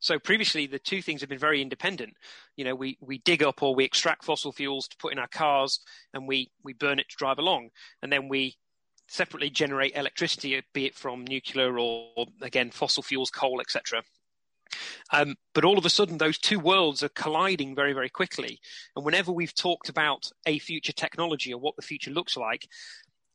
so 0.00 0.18
previously, 0.18 0.66
the 0.66 0.78
two 0.78 1.02
things 1.02 1.20
have 1.20 1.30
been 1.30 1.38
very 1.38 1.60
independent. 1.60 2.14
You 2.56 2.64
know, 2.64 2.74
we, 2.74 2.98
we 3.00 3.18
dig 3.18 3.42
up 3.42 3.62
or 3.62 3.74
we 3.74 3.84
extract 3.84 4.24
fossil 4.24 4.52
fuels 4.52 4.88
to 4.88 4.96
put 4.98 5.12
in 5.12 5.18
our 5.18 5.28
cars 5.28 5.80
and 6.14 6.28
we, 6.28 6.50
we 6.62 6.72
burn 6.72 6.98
it 6.98 7.08
to 7.08 7.16
drive 7.16 7.38
along. 7.38 7.70
And 8.02 8.12
then 8.12 8.28
we 8.28 8.56
separately 9.08 9.50
generate 9.50 9.96
electricity, 9.96 10.60
be 10.72 10.86
it 10.86 10.94
from 10.94 11.24
nuclear 11.24 11.78
or, 11.78 12.26
again, 12.42 12.70
fossil 12.70 13.02
fuels, 13.02 13.30
coal, 13.30 13.60
etc. 13.60 14.02
Um, 15.12 15.34
but 15.54 15.64
all 15.64 15.78
of 15.78 15.86
a 15.86 15.90
sudden, 15.90 16.18
those 16.18 16.38
two 16.38 16.60
worlds 16.60 17.02
are 17.02 17.08
colliding 17.10 17.74
very, 17.74 17.92
very 17.92 18.10
quickly. 18.10 18.60
And 18.94 19.04
whenever 19.04 19.32
we've 19.32 19.54
talked 19.54 19.88
about 19.88 20.30
a 20.46 20.58
future 20.58 20.92
technology 20.92 21.52
or 21.52 21.60
what 21.60 21.74
the 21.76 21.82
future 21.82 22.10
looks 22.10 22.36
like, 22.36 22.68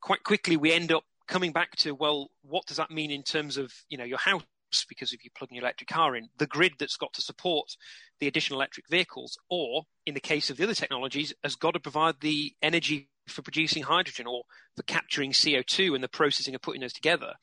quite 0.02 0.24
quickly 0.24 0.58
we 0.58 0.72
end 0.72 0.92
up 0.92 1.04
coming 1.28 1.52
back 1.52 1.76
to, 1.78 1.96
well, 1.96 2.30
what 2.42 2.66
does 2.68 2.78
that 2.78 2.92
mean 2.92 3.12
in 3.12 3.24
terms 3.24 3.58
of, 3.58 3.74
you 3.90 3.98
know, 3.98 4.04
your 4.04 4.18
house 4.18 4.44
because 4.88 5.14
if 5.14 5.24
you 5.24 5.30
plug 5.36 5.52
an 5.52 5.58
electric 5.58 5.90
car 5.90 6.16
in, 6.16 6.30
the 6.38 6.48
grid 6.48 6.74
that's 6.80 6.98
got 6.98 7.14
to 7.14 7.22
support 7.22 7.76
the 8.20 8.28
additional 8.28 8.60
electric 8.60 8.88
vehicles, 8.90 9.38
or 9.50 9.84
in 10.06 10.14
the 10.14 10.20
case 10.20 10.50
of 10.50 10.58
the 10.58 10.64
other 10.64 10.74
technologies, 10.74 11.34
has 11.44 11.56
got 11.56 11.72
to 11.72 11.80
provide 11.80 12.16
the 12.22 12.54
energy 12.62 13.10
for 13.28 13.42
producing 13.42 13.84
hydrogen 13.84 14.28
or 14.28 14.44
for 14.76 14.84
capturing 14.84 15.32
CO2 15.32 15.96
and 15.96 16.04
the 16.04 16.10
processing 16.10 16.56
of 16.56 16.62
putting 16.62 16.82
those 16.82 16.94
together. 16.94 17.34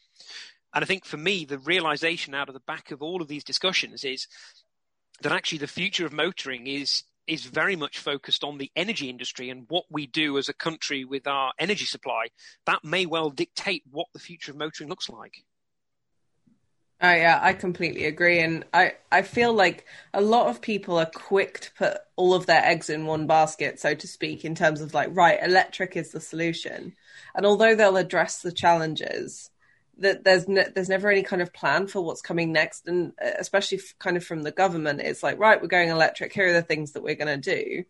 And 0.75 0.85
I 0.85 0.87
think 0.87 1.05
for 1.05 1.17
me, 1.17 1.45
the 1.45 1.59
realization 1.59 2.35
out 2.35 2.49
of 2.49 2.55
the 2.55 2.61
back 2.61 2.91
of 2.91 3.03
all 3.03 3.23
of 3.23 3.29
these 3.29 3.45
discussions 3.45 4.05
is 4.05 4.27
that 5.23 5.33
actually 5.33 5.59
the 5.59 5.67
future 5.67 6.07
of 6.07 6.13
motoring 6.13 6.67
is 6.67 7.05
is 7.27 7.45
very 7.45 7.77
much 7.77 7.99
focused 7.99 8.43
on 8.43 8.59
the 8.59 8.73
energy 8.75 9.09
industry 9.09 9.51
and 9.51 9.67
what 9.69 9.85
we 9.89 10.05
do 10.05 10.37
as 10.37 10.49
a 10.49 10.55
country 10.55 11.05
with 11.05 11.29
our 11.29 11.53
energy 11.61 11.85
supply. 11.85 12.27
That 12.67 12.83
may 12.83 13.07
well 13.07 13.31
dictate 13.31 13.85
what 13.89 14.09
the 14.13 14.19
future 14.19 14.51
of 14.51 14.59
motoring 14.59 14.91
looks 14.91 15.09
like. 15.09 15.45
Oh 17.03 17.11
yeah, 17.15 17.39
I 17.43 17.55
completely 17.55 18.05
agree, 18.05 18.41
and 18.41 18.65
I 18.75 18.93
I 19.11 19.23
feel 19.23 19.55
like 19.55 19.87
a 20.13 20.21
lot 20.21 20.49
of 20.49 20.61
people 20.61 20.99
are 20.99 21.07
quick 21.15 21.61
to 21.61 21.73
put 21.73 21.99
all 22.17 22.35
of 22.35 22.45
their 22.45 22.63
eggs 22.63 22.91
in 22.91 23.07
one 23.07 23.27
basket, 23.27 23.81
so 23.81 23.95
to 23.95 24.07
speak, 24.07 24.45
in 24.45 24.55
terms 24.55 24.83
of 24.83 24.93
like 24.93 25.09
right, 25.17 25.39
electric 25.43 25.97
is 25.97 26.13
the 26.13 26.21
solution, 26.21 26.95
and 27.35 27.47
although 27.47 27.75
they'll 27.75 27.97
address 27.97 28.43
the 28.43 28.53
challenges, 28.53 29.51
that 29.97 30.25
there's 30.25 30.47
ne- 30.47 30.69
there's 30.75 30.91
never 30.91 31.09
any 31.11 31.23
kind 31.23 31.41
of 31.41 31.55
plan 31.55 31.87
for 31.87 32.03
what's 32.03 32.21
coming 32.21 32.53
next, 32.53 32.87
and 32.87 33.13
uh, 33.25 33.31
especially 33.39 33.81
kind 33.99 34.19
of 34.19 34.25
from 34.25 34.43
the 34.43 34.53
government, 34.53 35.01
it's 35.01 35.23
like 35.23 35.39
right, 35.39 35.61
we're 35.63 35.69
going 35.69 35.89
electric. 35.89 36.35
Here 36.35 36.49
are 36.49 36.53
the 36.53 36.61
things 36.63 36.93
that 36.93 37.03
we're 37.03 37.15
going 37.15 37.41
to 37.41 37.55
do, 37.57 37.85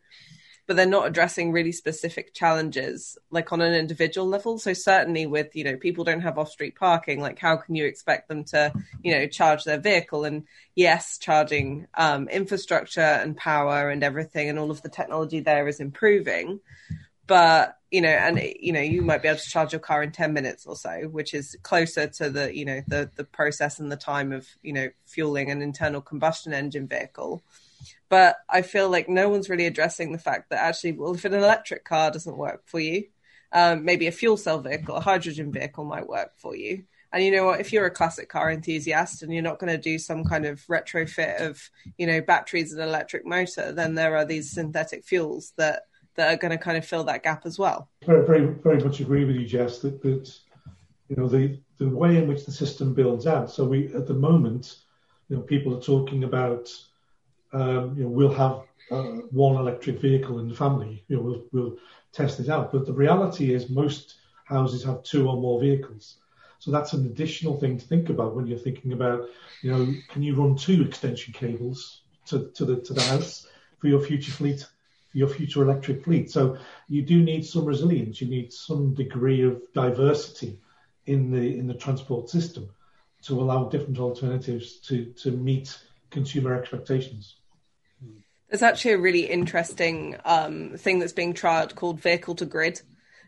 but 0.70 0.76
they're 0.76 0.86
not 0.86 1.08
addressing 1.08 1.50
really 1.50 1.72
specific 1.72 2.32
challenges 2.32 3.18
like 3.32 3.52
on 3.52 3.60
an 3.60 3.74
individual 3.74 4.28
level. 4.28 4.56
So 4.56 4.72
certainly 4.72 5.26
with 5.26 5.56
you 5.56 5.64
know 5.64 5.76
people 5.76 6.04
don't 6.04 6.20
have 6.20 6.38
off 6.38 6.52
street 6.52 6.76
parking 6.76 7.20
like 7.20 7.40
how 7.40 7.56
can 7.56 7.74
you 7.74 7.86
expect 7.86 8.28
them 8.28 8.44
to 8.44 8.72
you 9.02 9.10
know 9.10 9.26
charge 9.26 9.64
their 9.64 9.80
vehicle? 9.80 10.24
And 10.24 10.44
yes 10.76 11.18
charging 11.18 11.88
um, 11.94 12.28
infrastructure 12.28 13.00
and 13.00 13.36
power 13.36 13.90
and 13.90 14.04
everything 14.04 14.48
and 14.48 14.60
all 14.60 14.70
of 14.70 14.80
the 14.82 14.88
technology 14.88 15.40
there 15.40 15.66
is 15.66 15.80
improving 15.80 16.60
but 17.26 17.76
you 17.90 18.00
know 18.00 18.08
and 18.08 18.40
you 18.60 18.72
know 18.72 18.80
you 18.80 19.02
might 19.02 19.22
be 19.22 19.28
able 19.28 19.40
to 19.40 19.50
charge 19.50 19.72
your 19.72 19.80
car 19.80 20.04
in 20.04 20.12
10 20.12 20.32
minutes 20.32 20.66
or 20.66 20.76
so 20.76 21.08
which 21.10 21.34
is 21.34 21.56
closer 21.64 22.06
to 22.06 22.30
the 22.30 22.56
you 22.56 22.64
know 22.64 22.80
the 22.86 23.10
the 23.16 23.24
process 23.24 23.80
and 23.80 23.90
the 23.90 23.96
time 23.96 24.30
of 24.30 24.46
you 24.62 24.72
know 24.72 24.88
fueling 25.04 25.50
an 25.50 25.62
internal 25.62 26.00
combustion 26.00 26.52
engine 26.52 26.86
vehicle 26.86 27.42
but 28.08 28.36
I 28.48 28.62
feel 28.62 28.90
like 28.90 29.08
no 29.08 29.28
one's 29.28 29.48
really 29.48 29.66
addressing 29.66 30.12
the 30.12 30.18
fact 30.18 30.50
that 30.50 30.60
actually, 30.60 30.92
well, 30.92 31.14
if 31.14 31.24
an 31.24 31.34
electric 31.34 31.84
car 31.84 32.10
doesn't 32.10 32.36
work 32.36 32.62
for 32.66 32.80
you, 32.80 33.04
um, 33.52 33.84
maybe 33.84 34.06
a 34.06 34.12
fuel 34.12 34.36
cell 34.36 34.60
vehicle, 34.60 34.96
a 34.96 35.00
hydrogen 35.00 35.52
vehicle 35.52 35.84
might 35.84 36.08
work 36.08 36.32
for 36.36 36.56
you. 36.56 36.84
And 37.12 37.24
you 37.24 37.32
know 37.32 37.44
what? 37.44 37.60
If 37.60 37.72
you're 37.72 37.86
a 37.86 37.90
classic 37.90 38.28
car 38.28 38.50
enthusiast 38.50 39.22
and 39.22 39.32
you're 39.32 39.42
not 39.42 39.58
going 39.58 39.72
to 39.72 39.82
do 39.82 39.98
some 39.98 40.24
kind 40.24 40.46
of 40.46 40.64
retrofit 40.66 41.40
of, 41.40 41.60
you 41.98 42.06
know, 42.06 42.20
batteries 42.20 42.72
and 42.72 42.80
electric 42.80 43.26
motor, 43.26 43.72
then 43.72 43.94
there 43.96 44.16
are 44.16 44.24
these 44.24 44.52
synthetic 44.52 45.04
fuels 45.04 45.52
that 45.56 45.82
that 46.16 46.34
are 46.34 46.36
going 46.36 46.50
to 46.50 46.58
kind 46.58 46.76
of 46.76 46.84
fill 46.84 47.04
that 47.04 47.22
gap 47.22 47.46
as 47.46 47.58
well. 47.58 47.88
Very, 48.04 48.26
very, 48.26 48.46
very 48.46 48.78
much 48.82 49.00
agree 49.00 49.24
with 49.24 49.36
you, 49.36 49.46
Jess. 49.46 49.78
That, 49.80 50.02
that 50.02 50.32
you 51.08 51.16
know 51.16 51.28
the 51.28 51.58
the 51.78 51.88
way 51.88 52.16
in 52.16 52.28
which 52.28 52.46
the 52.46 52.52
system 52.52 52.94
builds 52.94 53.26
out. 53.26 53.50
So 53.50 53.64
we 53.64 53.92
at 53.94 54.06
the 54.06 54.14
moment, 54.14 54.76
you 55.28 55.36
know, 55.36 55.42
people 55.42 55.76
are 55.76 55.82
talking 55.82 56.22
about 56.22 56.72
um, 57.52 57.96
you 57.96 58.04
know, 58.04 58.10
we'll 58.10 58.34
have 58.34 58.62
uh, 58.90 59.20
one 59.30 59.56
electric 59.56 60.00
vehicle 60.00 60.38
in 60.38 60.48
the 60.48 60.54
family. 60.54 61.04
You 61.08 61.16
know, 61.16 61.22
we'll, 61.22 61.44
we'll 61.52 61.76
test 62.12 62.40
it 62.40 62.48
out. 62.48 62.72
But 62.72 62.86
the 62.86 62.92
reality 62.92 63.52
is 63.52 63.70
most 63.70 64.16
houses 64.44 64.84
have 64.84 65.02
two 65.02 65.28
or 65.28 65.36
more 65.36 65.60
vehicles. 65.60 66.16
So 66.58 66.70
that's 66.70 66.92
an 66.92 67.06
additional 67.06 67.58
thing 67.58 67.78
to 67.78 67.86
think 67.86 68.10
about 68.10 68.36
when 68.36 68.46
you're 68.46 68.58
thinking 68.58 68.92
about, 68.92 69.28
you 69.62 69.70
know, 69.70 69.94
can 70.10 70.22
you 70.22 70.34
run 70.34 70.56
two 70.56 70.82
extension 70.82 71.32
cables 71.32 72.02
to, 72.26 72.50
to 72.54 72.64
the 72.66 72.80
to 72.82 72.92
the 72.92 73.02
house 73.02 73.46
for 73.78 73.88
your 73.88 74.00
future 74.00 74.32
fleet, 74.32 74.66
for 75.10 75.18
your 75.18 75.28
future 75.28 75.62
electric 75.62 76.04
fleet? 76.04 76.30
So 76.30 76.58
you 76.88 77.02
do 77.02 77.22
need 77.22 77.46
some 77.46 77.64
resilience. 77.64 78.20
You 78.20 78.28
need 78.28 78.52
some 78.52 78.94
degree 78.94 79.42
of 79.42 79.62
diversity 79.72 80.60
in 81.06 81.30
the 81.30 81.58
in 81.58 81.66
the 81.66 81.74
transport 81.74 82.28
system 82.28 82.68
to 83.22 83.40
allow 83.40 83.68
different 83.68 83.98
alternatives 83.98 84.80
to 84.80 85.06
to 85.22 85.30
meet 85.30 85.78
consumer 86.10 86.54
expectations. 86.54 87.36
There's 88.50 88.62
actually 88.62 88.92
a 88.92 88.98
really 88.98 89.26
interesting 89.26 90.16
um, 90.24 90.76
thing 90.76 90.98
that's 90.98 91.12
being 91.12 91.34
trialed 91.34 91.76
called 91.76 92.00
vehicle 92.00 92.34
to 92.34 92.44
grid, 92.44 92.82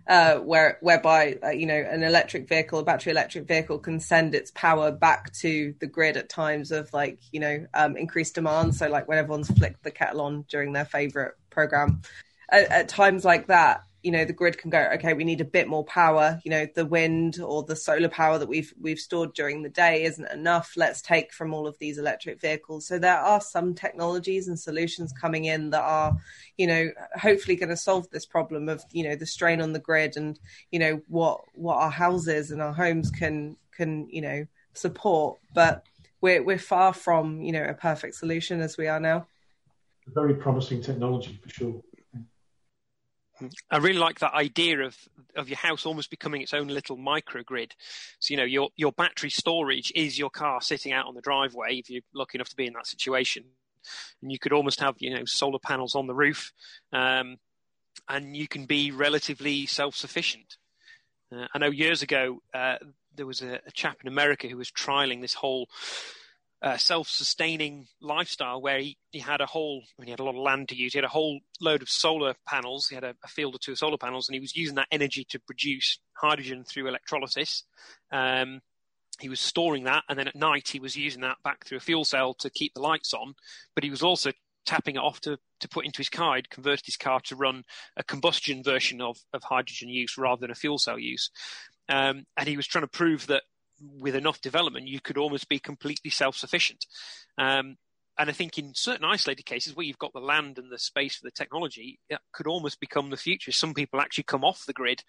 uh, 0.08 0.38
where 0.38 0.78
whereby 0.80 1.38
uh, 1.44 1.50
you 1.50 1.66
know 1.66 1.76
an 1.76 2.02
electric 2.02 2.48
vehicle, 2.48 2.80
a 2.80 2.82
battery 2.82 3.12
electric 3.12 3.46
vehicle, 3.46 3.78
can 3.78 4.00
send 4.00 4.34
its 4.34 4.50
power 4.50 4.90
back 4.90 5.32
to 5.34 5.74
the 5.78 5.86
grid 5.86 6.16
at 6.16 6.28
times 6.28 6.72
of 6.72 6.92
like 6.92 7.20
you 7.30 7.38
know 7.38 7.66
um, 7.72 7.96
increased 7.96 8.34
demand. 8.34 8.74
So 8.74 8.88
like 8.88 9.06
when 9.06 9.18
everyone's 9.18 9.50
flicked 9.50 9.84
the 9.84 9.92
kettle 9.92 10.22
on 10.22 10.44
during 10.48 10.72
their 10.72 10.84
favorite 10.84 11.34
program, 11.50 12.02
at, 12.50 12.70
at 12.72 12.88
times 12.88 13.24
like 13.24 13.46
that, 13.46 13.82
you 14.02 14.10
know 14.10 14.24
the 14.24 14.32
grid 14.32 14.58
can 14.58 14.70
go 14.70 14.88
okay 14.94 15.14
we 15.14 15.24
need 15.24 15.40
a 15.40 15.44
bit 15.44 15.68
more 15.68 15.84
power 15.84 16.40
you 16.44 16.50
know 16.50 16.66
the 16.74 16.84
wind 16.84 17.40
or 17.40 17.62
the 17.62 17.76
solar 17.76 18.08
power 18.08 18.38
that 18.38 18.48
we've 18.48 18.72
we've 18.80 18.98
stored 18.98 19.32
during 19.34 19.62
the 19.62 19.68
day 19.68 20.04
isn't 20.04 20.30
enough. 20.30 20.74
Let's 20.76 21.02
take 21.02 21.32
from 21.32 21.54
all 21.54 21.66
of 21.66 21.78
these 21.78 21.98
electric 21.98 22.40
vehicles. 22.40 22.86
So 22.86 22.98
there 22.98 23.18
are 23.18 23.40
some 23.40 23.74
technologies 23.74 24.48
and 24.48 24.58
solutions 24.58 25.12
coming 25.12 25.44
in 25.44 25.70
that 25.70 25.82
are 25.82 26.16
you 26.56 26.66
know 26.66 26.90
hopefully 27.20 27.56
going 27.56 27.68
to 27.68 27.76
solve 27.76 28.08
this 28.10 28.26
problem 28.26 28.68
of 28.68 28.84
you 28.92 29.04
know 29.04 29.16
the 29.16 29.26
strain 29.26 29.60
on 29.60 29.72
the 29.72 29.78
grid 29.78 30.16
and 30.16 30.38
you 30.70 30.78
know 30.78 31.00
what 31.08 31.40
what 31.54 31.76
our 31.76 31.90
houses 31.90 32.50
and 32.50 32.62
our 32.62 32.72
homes 32.72 33.10
can 33.10 33.56
can 33.72 34.08
you 34.10 34.20
know 34.20 34.46
support. 34.74 35.38
But 35.54 35.84
we're 36.20 36.42
we're 36.42 36.58
far 36.58 36.92
from 36.92 37.42
you 37.42 37.52
know 37.52 37.64
a 37.64 37.74
perfect 37.74 38.14
solution 38.16 38.60
as 38.60 38.76
we 38.76 38.88
are 38.88 39.00
now. 39.00 39.26
Very 40.08 40.34
promising 40.34 40.82
technology 40.82 41.38
for 41.42 41.48
sure 41.48 41.82
I 43.70 43.78
really 43.78 43.98
like 43.98 44.20
that 44.20 44.34
idea 44.34 44.80
of 44.80 44.96
of 45.36 45.48
your 45.48 45.58
house 45.58 45.86
almost 45.86 46.10
becoming 46.10 46.42
its 46.42 46.54
own 46.54 46.68
little 46.68 46.96
microgrid. 46.96 47.72
So 48.18 48.32
you 48.32 48.36
know 48.36 48.44
your 48.44 48.70
your 48.76 48.92
battery 48.92 49.30
storage 49.30 49.92
is 49.94 50.18
your 50.18 50.30
car 50.30 50.60
sitting 50.60 50.92
out 50.92 51.06
on 51.06 51.14
the 51.14 51.20
driveway 51.20 51.76
if 51.76 51.90
you're 51.90 52.02
lucky 52.14 52.38
enough 52.38 52.48
to 52.50 52.56
be 52.56 52.66
in 52.66 52.74
that 52.74 52.86
situation, 52.86 53.44
and 54.20 54.32
you 54.32 54.38
could 54.38 54.52
almost 54.52 54.80
have 54.80 54.96
you 54.98 55.14
know 55.14 55.24
solar 55.24 55.58
panels 55.58 55.94
on 55.94 56.06
the 56.06 56.14
roof, 56.14 56.52
um, 56.92 57.38
and 58.08 58.36
you 58.36 58.48
can 58.48 58.66
be 58.66 58.90
relatively 58.90 59.66
self 59.66 59.94
sufficient. 59.94 60.56
Uh, 61.34 61.46
I 61.54 61.58
know 61.58 61.70
years 61.70 62.02
ago 62.02 62.42
uh, 62.52 62.76
there 63.14 63.26
was 63.26 63.42
a, 63.42 63.60
a 63.66 63.70
chap 63.72 63.98
in 64.02 64.08
America 64.08 64.48
who 64.48 64.56
was 64.56 64.70
trialing 64.70 65.20
this 65.20 65.34
whole 65.34 65.68
uh, 66.62 66.76
self-sustaining 66.76 67.86
lifestyle 68.00 68.62
where 68.62 68.78
he, 68.78 68.96
he 69.10 69.18
had 69.18 69.40
a 69.40 69.46
whole 69.46 69.82
I 69.82 70.00
mean, 70.00 70.06
he 70.06 70.10
had 70.12 70.20
a 70.20 70.24
lot 70.24 70.36
of 70.36 70.42
land 70.42 70.68
to 70.68 70.76
use. 70.76 70.92
He 70.92 70.98
had 70.98 71.04
a 71.04 71.08
whole 71.08 71.40
load 71.60 71.82
of 71.82 71.88
solar 71.88 72.34
panels. 72.46 72.86
He 72.88 72.94
had 72.94 73.04
a, 73.04 73.14
a, 73.24 73.28
field 73.28 73.56
or 73.56 73.58
two 73.58 73.72
of 73.72 73.78
solar 73.78 73.98
panels 73.98 74.28
and 74.28 74.34
he 74.34 74.40
was 74.40 74.54
using 74.54 74.76
that 74.76 74.88
energy 74.92 75.26
to 75.30 75.40
produce 75.40 75.98
hydrogen 76.14 76.64
through 76.64 76.86
electrolysis. 76.86 77.64
Um, 78.12 78.60
he 79.18 79.28
was 79.28 79.40
storing 79.40 79.84
that 79.84 80.04
and 80.08 80.18
then 80.18 80.28
at 80.28 80.36
night 80.36 80.68
he 80.68 80.80
was 80.80 80.96
using 80.96 81.20
that 81.22 81.36
back 81.44 81.66
through 81.66 81.78
a 81.78 81.80
fuel 81.80 82.04
cell 82.04 82.34
to 82.34 82.50
keep 82.50 82.74
the 82.74 82.80
lights 82.80 83.12
on 83.12 83.34
but 83.74 83.84
he 83.84 83.90
was 83.90 84.02
also 84.02 84.32
tapping 84.64 84.96
it 84.96 85.00
off 85.00 85.20
to, 85.20 85.38
to 85.60 85.68
put 85.68 85.84
into 85.84 85.98
his 85.98 86.08
car. 86.08 86.36
He'd 86.36 86.50
converted 86.50 86.86
his 86.86 86.96
car 86.96 87.20
to 87.24 87.36
run 87.36 87.64
a 87.96 88.04
combustion 88.04 88.62
version 88.62 89.00
of, 89.00 89.18
of 89.32 89.42
hydrogen 89.42 89.88
use 89.88 90.16
rather 90.16 90.40
than 90.40 90.50
a 90.50 90.56
fuel 90.56 90.78
cell 90.78 90.98
use. 90.98 91.30
Um, 91.88 92.24
and 92.36 92.48
he 92.48 92.56
was 92.56 92.66
trying 92.66 92.84
to 92.84 92.88
prove 92.88 93.26
that 93.26 93.42
with 93.98 94.14
enough 94.14 94.40
development, 94.40 94.88
you 94.88 95.00
could 95.00 95.18
almost 95.18 95.48
be 95.48 95.58
completely 95.58 96.10
self-sufficient. 96.10 96.86
Um, 97.38 97.76
and 98.18 98.28
I 98.28 98.32
think 98.32 98.58
in 98.58 98.74
certain 98.74 99.04
isolated 99.04 99.44
cases 99.44 99.74
where 99.74 99.86
you've 99.86 99.98
got 99.98 100.12
the 100.12 100.20
land 100.20 100.58
and 100.58 100.70
the 100.70 100.78
space 100.78 101.16
for 101.16 101.24
the 101.24 101.30
technology, 101.30 101.98
it 102.08 102.18
could 102.32 102.46
almost 102.46 102.78
become 102.78 103.10
the 103.10 103.16
future. 103.16 103.52
Some 103.52 103.74
people 103.74 104.00
actually 104.00 104.24
come 104.24 104.44
off 104.44 104.66
the 104.66 104.72
grid 104.72 105.02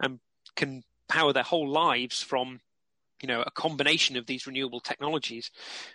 and 0.00 0.18
can 0.56 0.82
power 1.08 1.32
their 1.32 1.42
whole 1.42 1.68
lives 1.68 2.20
from 2.20 2.60
you 3.22 3.26
know 3.26 3.42
a 3.42 3.50
combination 3.50 4.16
of 4.16 4.26
these 4.26 4.46
renewable 4.46 4.80
technologies 4.80 5.50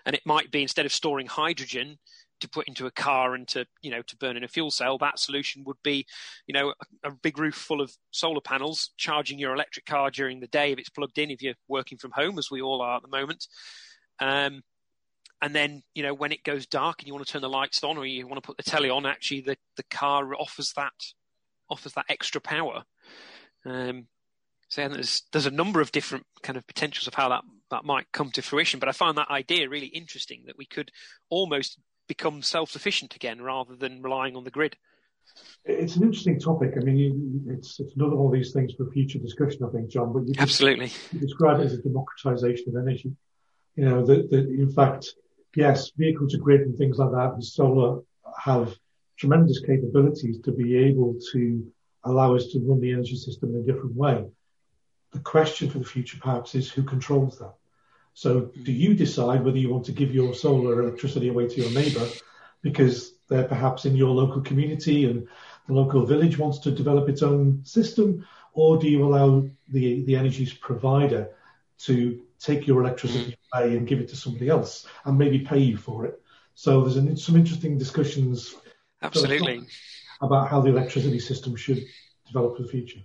and 0.06 0.15
it 0.15 0.26
might 0.26 0.52
be 0.52 0.62
instead 0.62 0.86
of 0.86 0.93
storing 0.93 1.28
hydrogen 1.28 1.98
to 2.39 2.50
put 2.50 2.67
into 2.67 2.86
a 2.86 2.91
car 2.91 3.36
and 3.36 3.48
to 3.48 3.65
you 3.82 3.91
know 3.91 4.02
to 4.02 4.17
burn 4.17 4.38
in 4.38 4.43
a 4.43 4.48
fuel 4.48 4.72
cell 4.72 4.98
that 4.98 5.19
solution 5.19 5.63
would 5.65 5.78
be 5.84 6.06
you 6.48 6.54
know 6.54 6.74
a, 7.04 7.10
a, 7.10 7.12
big 7.12 7.38
roof 7.38 7.56
full 7.56 7.82
of 7.82 7.96
solar 8.12 8.41
panels 8.41 8.91
charging 8.98 9.39
your 9.39 9.54
electric 9.54 9.86
car 9.86 10.12
during 10.12 10.39
the 10.39 10.48
day 10.48 10.72
if 10.72 10.80
it's 10.80 10.89
plugged 10.89 11.17
in 11.17 11.32
if 11.32 11.41
you're 11.41 11.54
working 11.67 11.98
from 11.98 12.12
home 12.12 12.38
as 12.38 12.52
we 12.52 12.62
all 12.62 12.82
are 12.82 12.98
at 12.98 13.02
the 13.02 13.08
moment. 13.08 13.48
Um, 14.19 14.62
and 15.41 15.54
then 15.56 15.84
you 15.93 16.04
know 16.04 16.13
when 16.13 16.32
it 16.32 16.43
goes 16.43 16.65
dark 16.65 17.00
and 17.00 17.08
you 17.08 17.13
want 17.13 17.26
to 17.26 17.32
turn 17.32 17.41
the 17.41 17.50
lights 17.50 17.84
on 17.84 17.98
or 17.98 18.06
you 18.06 18.28
want 18.28 18.41
to 18.41 18.46
put 18.46 18.58
the 18.58 18.63
telly 18.63 18.89
on 18.89 19.06
actually 19.06 19.41
the, 19.41 19.58
the 19.78 19.84
car 19.84 20.34
offers 20.36 20.74
that 20.76 20.93
offers 21.69 21.93
that 21.93 22.06
extra 22.10 22.41
power. 22.41 22.84
Um, 23.65 24.08
so 24.74 24.88
there's 24.88 25.24
there's 25.32 25.46
a 25.46 25.52
number 25.52 25.82
of 25.82 25.91
different 25.91 26.26
kind 26.41 26.58
of 26.58 26.65
potentials 26.65 27.08
of 27.08 27.13
how 27.13 27.30
that 27.30 27.43
that 27.69 27.86
might 27.86 28.12
come 28.12 28.32
to 28.32 28.41
fruition 28.41 28.80
but 28.80 28.89
i 28.89 28.91
find 28.91 29.17
that 29.17 29.30
idea 29.30 29.69
really 29.69 29.88
interesting 29.88 30.43
that 30.48 30.58
we 30.58 30.65
could 30.65 30.91
almost 31.30 31.78
become 32.07 32.41
self-sufficient 32.41 33.15
again 33.15 33.41
rather 33.41 33.75
than 33.75 34.01
relying 34.01 34.35
on 34.35 34.43
the 34.43 34.51
grid? 34.51 34.77
It's 35.65 35.95
an 35.95 36.03
interesting 36.03 36.39
topic. 36.39 36.73
I 36.75 36.83
mean, 36.83 37.45
it's 37.49 37.79
it's 37.79 37.95
another 37.95 38.15
one 38.15 38.33
of 38.33 38.39
these 38.39 38.51
things 38.51 38.73
for 38.73 38.89
future 38.91 39.19
discussion, 39.19 39.63
I 39.63 39.69
think, 39.69 39.89
John. 39.89 40.11
But 40.11 40.27
you 40.27 40.33
absolutely 40.37 40.91
you 41.11 41.19
describe 41.19 41.59
it 41.61 41.65
as 41.65 41.73
a 41.73 41.81
democratization 41.81 42.69
of 42.69 42.75
energy. 42.75 43.13
You 43.75 43.85
know, 43.85 44.05
that 44.05 44.31
in 44.31 44.69
fact, 44.71 45.07
yes, 45.55 45.91
vehicle 45.97 46.27
to 46.29 46.37
grid 46.37 46.61
and 46.61 46.77
things 46.77 46.97
like 46.97 47.11
that, 47.11 47.33
and 47.33 47.43
solar 47.43 48.01
have 48.37 48.75
tremendous 49.17 49.59
capabilities 49.61 50.39
to 50.41 50.51
be 50.51 50.77
able 50.77 51.15
to 51.31 51.71
allow 52.03 52.35
us 52.35 52.47
to 52.47 52.59
run 52.59 52.81
the 52.81 52.91
energy 52.91 53.15
system 53.15 53.55
in 53.55 53.61
a 53.61 53.63
different 53.63 53.95
way. 53.95 54.25
The 55.11 55.19
question 55.19 55.69
for 55.69 55.79
the 55.79 55.85
future 55.85 56.17
perhaps 56.19 56.55
is 56.55 56.69
who 56.69 56.83
controls 56.83 57.39
that. 57.39 57.53
So 58.13 58.52
do 58.63 58.71
you 58.71 58.93
decide 58.93 59.43
whether 59.43 59.58
you 59.58 59.69
want 59.69 59.86
to 59.86 59.91
give 59.91 60.13
your 60.13 60.34
solar 60.34 60.82
electricity 60.82 61.30
away 61.30 61.47
to 61.47 61.62
your 61.62 61.71
neighbor 61.71 62.08
because 62.62 63.13
they're 63.28 63.43
perhaps 63.43 63.86
in 63.86 63.95
your 63.95 64.12
local 64.12 64.41
community 64.41 65.06
and 65.06 65.28
the 65.67 65.73
local 65.73 66.06
village 66.06 66.38
wants 66.38 66.60
to 66.60 66.71
develop 66.71 67.10
its 67.10 67.23
own 67.23 67.63
system, 67.63 68.26
or 68.54 68.78
do 68.78 68.88
you 68.88 69.04
allow 69.04 69.45
the, 69.69 70.04
the 70.04 70.15
energy 70.15 70.52
provider 70.62 71.30
to 71.80 72.21
take 72.39 72.67
your 72.67 72.82
electricity 72.82 73.32
mm. 73.32 73.62
away 73.62 73.78
and 73.78 73.88
give 73.88 73.99
it 73.99 74.10
to 74.10 74.15
somebody 74.15 74.49
else 74.49 74.86
and 75.06 75.17
maybe 75.17 75.39
pay 75.39 75.60
you 75.60 75.78
for 75.78 76.06
it? 76.06 76.21
So 76.56 76.82
there's 76.82 76.97
an, 76.97 77.17
some 77.17 77.36
interesting 77.36 77.78
discussions 77.78 78.56
absolutely 79.02 79.63
about 80.21 80.49
how 80.49 80.62
the 80.62 80.69
electricity 80.69 81.19
system 81.19 81.56
should 81.56 81.84
develop 82.28 82.58
for 82.58 82.63
the 82.63 82.69
future. 82.69 82.99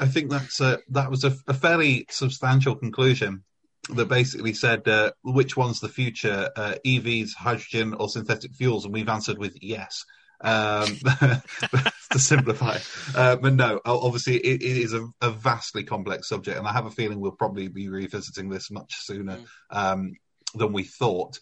I 0.00 0.06
think 0.06 0.30
that's 0.30 0.60
a, 0.60 0.78
that 0.90 1.10
was 1.10 1.24
a, 1.24 1.36
a 1.46 1.52
fairly 1.52 2.06
substantial 2.08 2.74
conclusion 2.74 3.44
that 3.90 4.08
basically 4.08 4.54
said 4.54 4.86
uh, 4.88 5.12
which 5.22 5.56
one's 5.56 5.80
the 5.80 5.88
future, 5.88 6.50
uh, 6.56 6.74
EVs, 6.86 7.34
hydrogen, 7.34 7.94
or 7.94 8.08
synthetic 8.08 8.54
fuels, 8.54 8.84
and 8.84 8.94
we've 8.94 9.08
answered 9.08 9.38
with 9.38 9.56
yes. 9.60 10.04
Um, 10.40 10.98
to 12.10 12.18
simplify, 12.18 12.78
uh, 13.14 13.36
but 13.36 13.54
no, 13.54 13.80
obviously 13.86 14.36
it, 14.36 14.62
it 14.62 14.76
is 14.76 14.92
a, 14.92 15.08
a, 15.22 15.30
vastly 15.30 15.84
complex 15.84 16.28
subject, 16.28 16.58
and 16.58 16.66
I 16.66 16.72
have 16.72 16.84
a 16.84 16.90
feeling 16.90 17.18
we'll 17.18 17.32
probably 17.32 17.68
be 17.68 17.88
revisiting 17.88 18.50
this 18.50 18.70
much 18.70 18.94
sooner 18.96 19.38
mm. 19.38 19.46
um, 19.70 20.12
than 20.54 20.72
we 20.72 20.82
thought. 20.82 21.38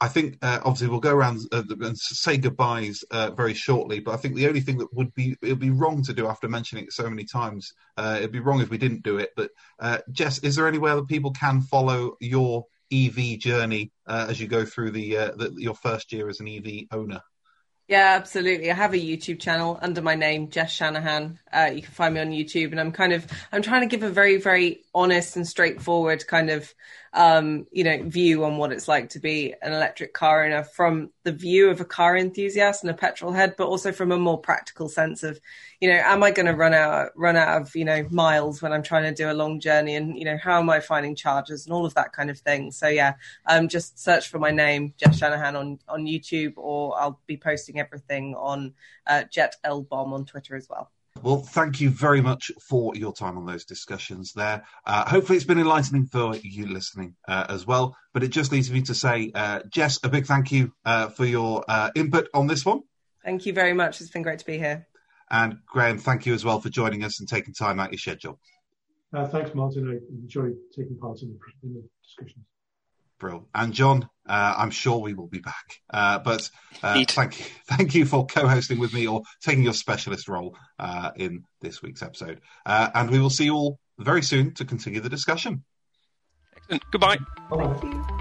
I 0.00 0.08
think 0.08 0.38
uh, 0.40 0.60
obviously 0.64 0.88
we'll 0.88 1.00
go 1.00 1.14
around 1.14 1.40
uh, 1.52 1.62
and 1.68 1.98
say 1.98 2.38
goodbyes 2.38 3.04
uh, 3.10 3.30
very 3.32 3.52
shortly, 3.52 4.00
but 4.00 4.12
I 4.12 4.16
think 4.16 4.34
the 4.34 4.48
only 4.48 4.60
thing 4.60 4.78
that 4.78 4.92
would 4.94 5.14
be 5.14 5.36
it 5.42 5.48
would 5.48 5.58
be 5.58 5.70
wrong 5.70 6.02
to 6.04 6.14
do 6.14 6.26
after 6.26 6.48
mentioning 6.48 6.84
it 6.84 6.92
so 6.92 7.08
many 7.08 7.24
times, 7.24 7.74
uh, 7.98 8.14
it'd 8.16 8.32
be 8.32 8.40
wrong 8.40 8.62
if 8.62 8.70
we 8.70 8.78
didn't 8.78 9.02
do 9.02 9.18
it. 9.18 9.30
But 9.36 9.50
uh, 9.78 9.98
Jess, 10.10 10.38
is 10.38 10.56
there 10.56 10.66
anywhere 10.66 10.96
that 10.96 11.08
people 11.08 11.32
can 11.32 11.60
follow 11.60 12.16
your 12.18 12.64
EV 12.90 13.38
journey 13.38 13.92
as 14.08 14.40
you 14.40 14.48
go 14.48 14.64
through 14.64 14.92
the, 14.92 15.10
the, 15.36 15.54
your 15.58 15.74
first 15.74 16.12
year 16.12 16.28
as 16.28 16.40
an 16.40 16.48
EV 16.48 16.86
owner? 16.90 17.20
Yeah, 17.86 18.14
absolutely. 18.16 18.70
I 18.70 18.74
have 18.74 18.94
a 18.94 18.98
YouTube 18.98 19.40
channel 19.40 19.78
under 19.82 20.00
my 20.00 20.14
name, 20.14 20.48
Jess 20.48 20.72
Shanahan. 20.72 21.38
You 21.74 21.82
can 21.82 21.92
find 21.92 22.14
me 22.14 22.20
on 22.20 22.30
YouTube, 22.30 22.70
and 22.70 22.80
I'm 22.80 22.92
kind 22.92 23.12
of 23.12 23.26
I'm 23.52 23.62
trying 23.62 23.82
to 23.82 23.86
give 23.86 24.02
a 24.02 24.10
very 24.10 24.38
very 24.38 24.82
honest 24.94 25.36
and 25.36 25.46
straightforward 25.46 26.26
kind 26.26 26.50
of 26.50 26.72
um, 27.12 27.66
you 27.72 27.82
know 27.82 28.02
view 28.04 28.44
on 28.44 28.56
what 28.56 28.72
it's 28.72 28.86
like 28.86 29.10
to 29.10 29.18
be 29.18 29.54
an 29.62 29.72
electric 29.72 30.12
car 30.12 30.44
owner 30.44 30.62
from 30.62 31.10
the 31.24 31.32
view 31.32 31.68
of 31.68 31.80
a 31.80 31.84
car 31.84 32.16
enthusiast 32.16 32.84
and 32.84 32.90
a 32.90 32.94
petrol 32.94 33.32
head, 33.32 33.54
but 33.58 33.66
also 33.66 33.90
from 33.90 34.12
a 34.12 34.18
more 34.18 34.38
practical 34.38 34.88
sense 34.88 35.22
of 35.24 35.40
you 35.80 35.88
know 35.88 36.00
am 36.04 36.22
I 36.22 36.30
going 36.30 36.46
to 36.46 36.54
run 36.54 36.72
out 36.72 37.10
run 37.16 37.36
out 37.36 37.60
of 37.60 37.74
you 37.74 37.84
know 37.84 38.06
miles 38.10 38.62
when 38.62 38.72
I'm 38.72 38.82
trying 38.82 39.02
to 39.02 39.14
do 39.14 39.30
a 39.30 39.34
long 39.34 39.58
journey, 39.58 39.96
and 39.96 40.16
you 40.16 40.24
know 40.24 40.38
how 40.38 40.60
am 40.60 40.70
I 40.70 40.80
finding 40.80 41.16
chargers 41.16 41.66
and 41.66 41.72
all 41.72 41.84
of 41.84 41.94
that 41.94 42.12
kind 42.12 42.30
of 42.30 42.38
thing. 42.38 42.70
So 42.70 42.86
yeah, 42.86 43.14
um, 43.46 43.68
just 43.68 43.98
search 43.98 44.28
for 44.28 44.38
my 44.38 44.52
name, 44.52 44.94
Jess 44.96 45.18
Shanahan 45.18 45.56
on 45.56 45.78
on 45.88 46.04
YouTube, 46.04 46.54
or 46.56 46.98
I'll 47.00 47.20
be 47.26 47.36
posting 47.36 47.80
everything 47.80 48.36
on 48.36 48.74
uh, 49.06 49.24
Jet 49.24 49.56
L 49.64 49.82
Bomb 49.82 50.12
on 50.12 50.26
Twitter 50.26 50.54
as 50.54 50.68
well. 50.68 50.90
Well, 51.22 51.42
thank 51.42 51.80
you 51.80 51.90
very 51.90 52.22
much 52.22 52.50
for 52.66 52.94
your 52.94 53.12
time 53.12 53.36
on 53.36 53.44
those 53.44 53.66
discussions 53.66 54.32
there. 54.32 54.64
Uh, 54.86 55.08
hopefully, 55.08 55.36
it's 55.36 55.44
been 55.44 55.58
enlightening 55.58 56.06
for 56.06 56.34
you 56.36 56.66
listening 56.66 57.14
uh, 57.28 57.46
as 57.48 57.66
well. 57.66 57.94
But 58.14 58.22
it 58.22 58.28
just 58.28 58.52
leaves 58.52 58.70
me 58.70 58.82
to 58.82 58.94
say, 58.94 59.30
uh, 59.34 59.60
Jess, 59.68 60.00
a 60.02 60.08
big 60.08 60.26
thank 60.26 60.50
you 60.50 60.72
uh, 60.84 61.08
for 61.08 61.26
your 61.26 61.64
uh, 61.68 61.90
input 61.94 62.28
on 62.32 62.46
this 62.46 62.64
one. 62.64 62.80
Thank 63.24 63.44
you 63.44 63.52
very 63.52 63.74
much. 63.74 64.00
It's 64.00 64.10
been 64.10 64.22
great 64.22 64.38
to 64.38 64.46
be 64.46 64.56
here. 64.56 64.86
And 65.30 65.58
Graham, 65.66 65.98
thank 65.98 66.24
you 66.24 66.32
as 66.32 66.44
well 66.44 66.60
for 66.60 66.70
joining 66.70 67.04
us 67.04 67.20
and 67.20 67.28
taking 67.28 67.52
time 67.52 67.78
out 67.78 67.86
of 67.86 67.92
your 67.92 67.98
schedule. 67.98 68.40
Uh, 69.12 69.26
thanks, 69.26 69.54
Martin. 69.54 69.88
I 69.90 70.14
enjoyed 70.14 70.56
taking 70.74 70.96
part 70.96 71.20
in 71.22 71.28
the, 71.28 71.68
in 71.68 71.74
the 71.74 71.82
discussions. 72.02 72.44
Brill. 73.18 73.46
And 73.54 73.74
John, 73.74 74.08
uh, 74.30 74.54
I'm 74.56 74.70
sure 74.70 74.98
we 74.98 75.12
will 75.12 75.26
be 75.26 75.40
back. 75.40 75.80
Uh, 75.92 76.20
but 76.20 76.48
uh, 76.84 77.04
thank 77.08 77.40
you, 77.40 77.46
thank 77.66 77.94
you 77.94 78.06
for 78.06 78.26
co-hosting 78.26 78.78
with 78.78 78.94
me 78.94 79.08
or 79.08 79.22
taking 79.42 79.64
your 79.64 79.72
specialist 79.72 80.28
role 80.28 80.56
uh, 80.78 81.10
in 81.16 81.42
this 81.60 81.82
week's 81.82 82.02
episode. 82.02 82.40
Uh, 82.64 82.90
and 82.94 83.10
we 83.10 83.18
will 83.18 83.30
see 83.30 83.46
you 83.46 83.54
all 83.54 83.78
very 83.98 84.22
soon 84.22 84.54
to 84.54 84.64
continue 84.64 85.00
the 85.00 85.10
discussion. 85.10 85.64
Excellent. 86.56 86.84
Goodbye. 86.92 87.18
Bye. 87.50 88.16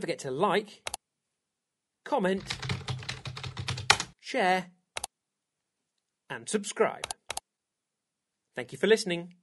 Don't 0.00 0.08
forget 0.08 0.20
to 0.20 0.30
like, 0.30 0.80
comment, 2.06 2.42
share, 4.18 4.68
and 6.30 6.48
subscribe. 6.48 7.04
Thank 8.56 8.72
you 8.72 8.78
for 8.78 8.86
listening. 8.86 9.34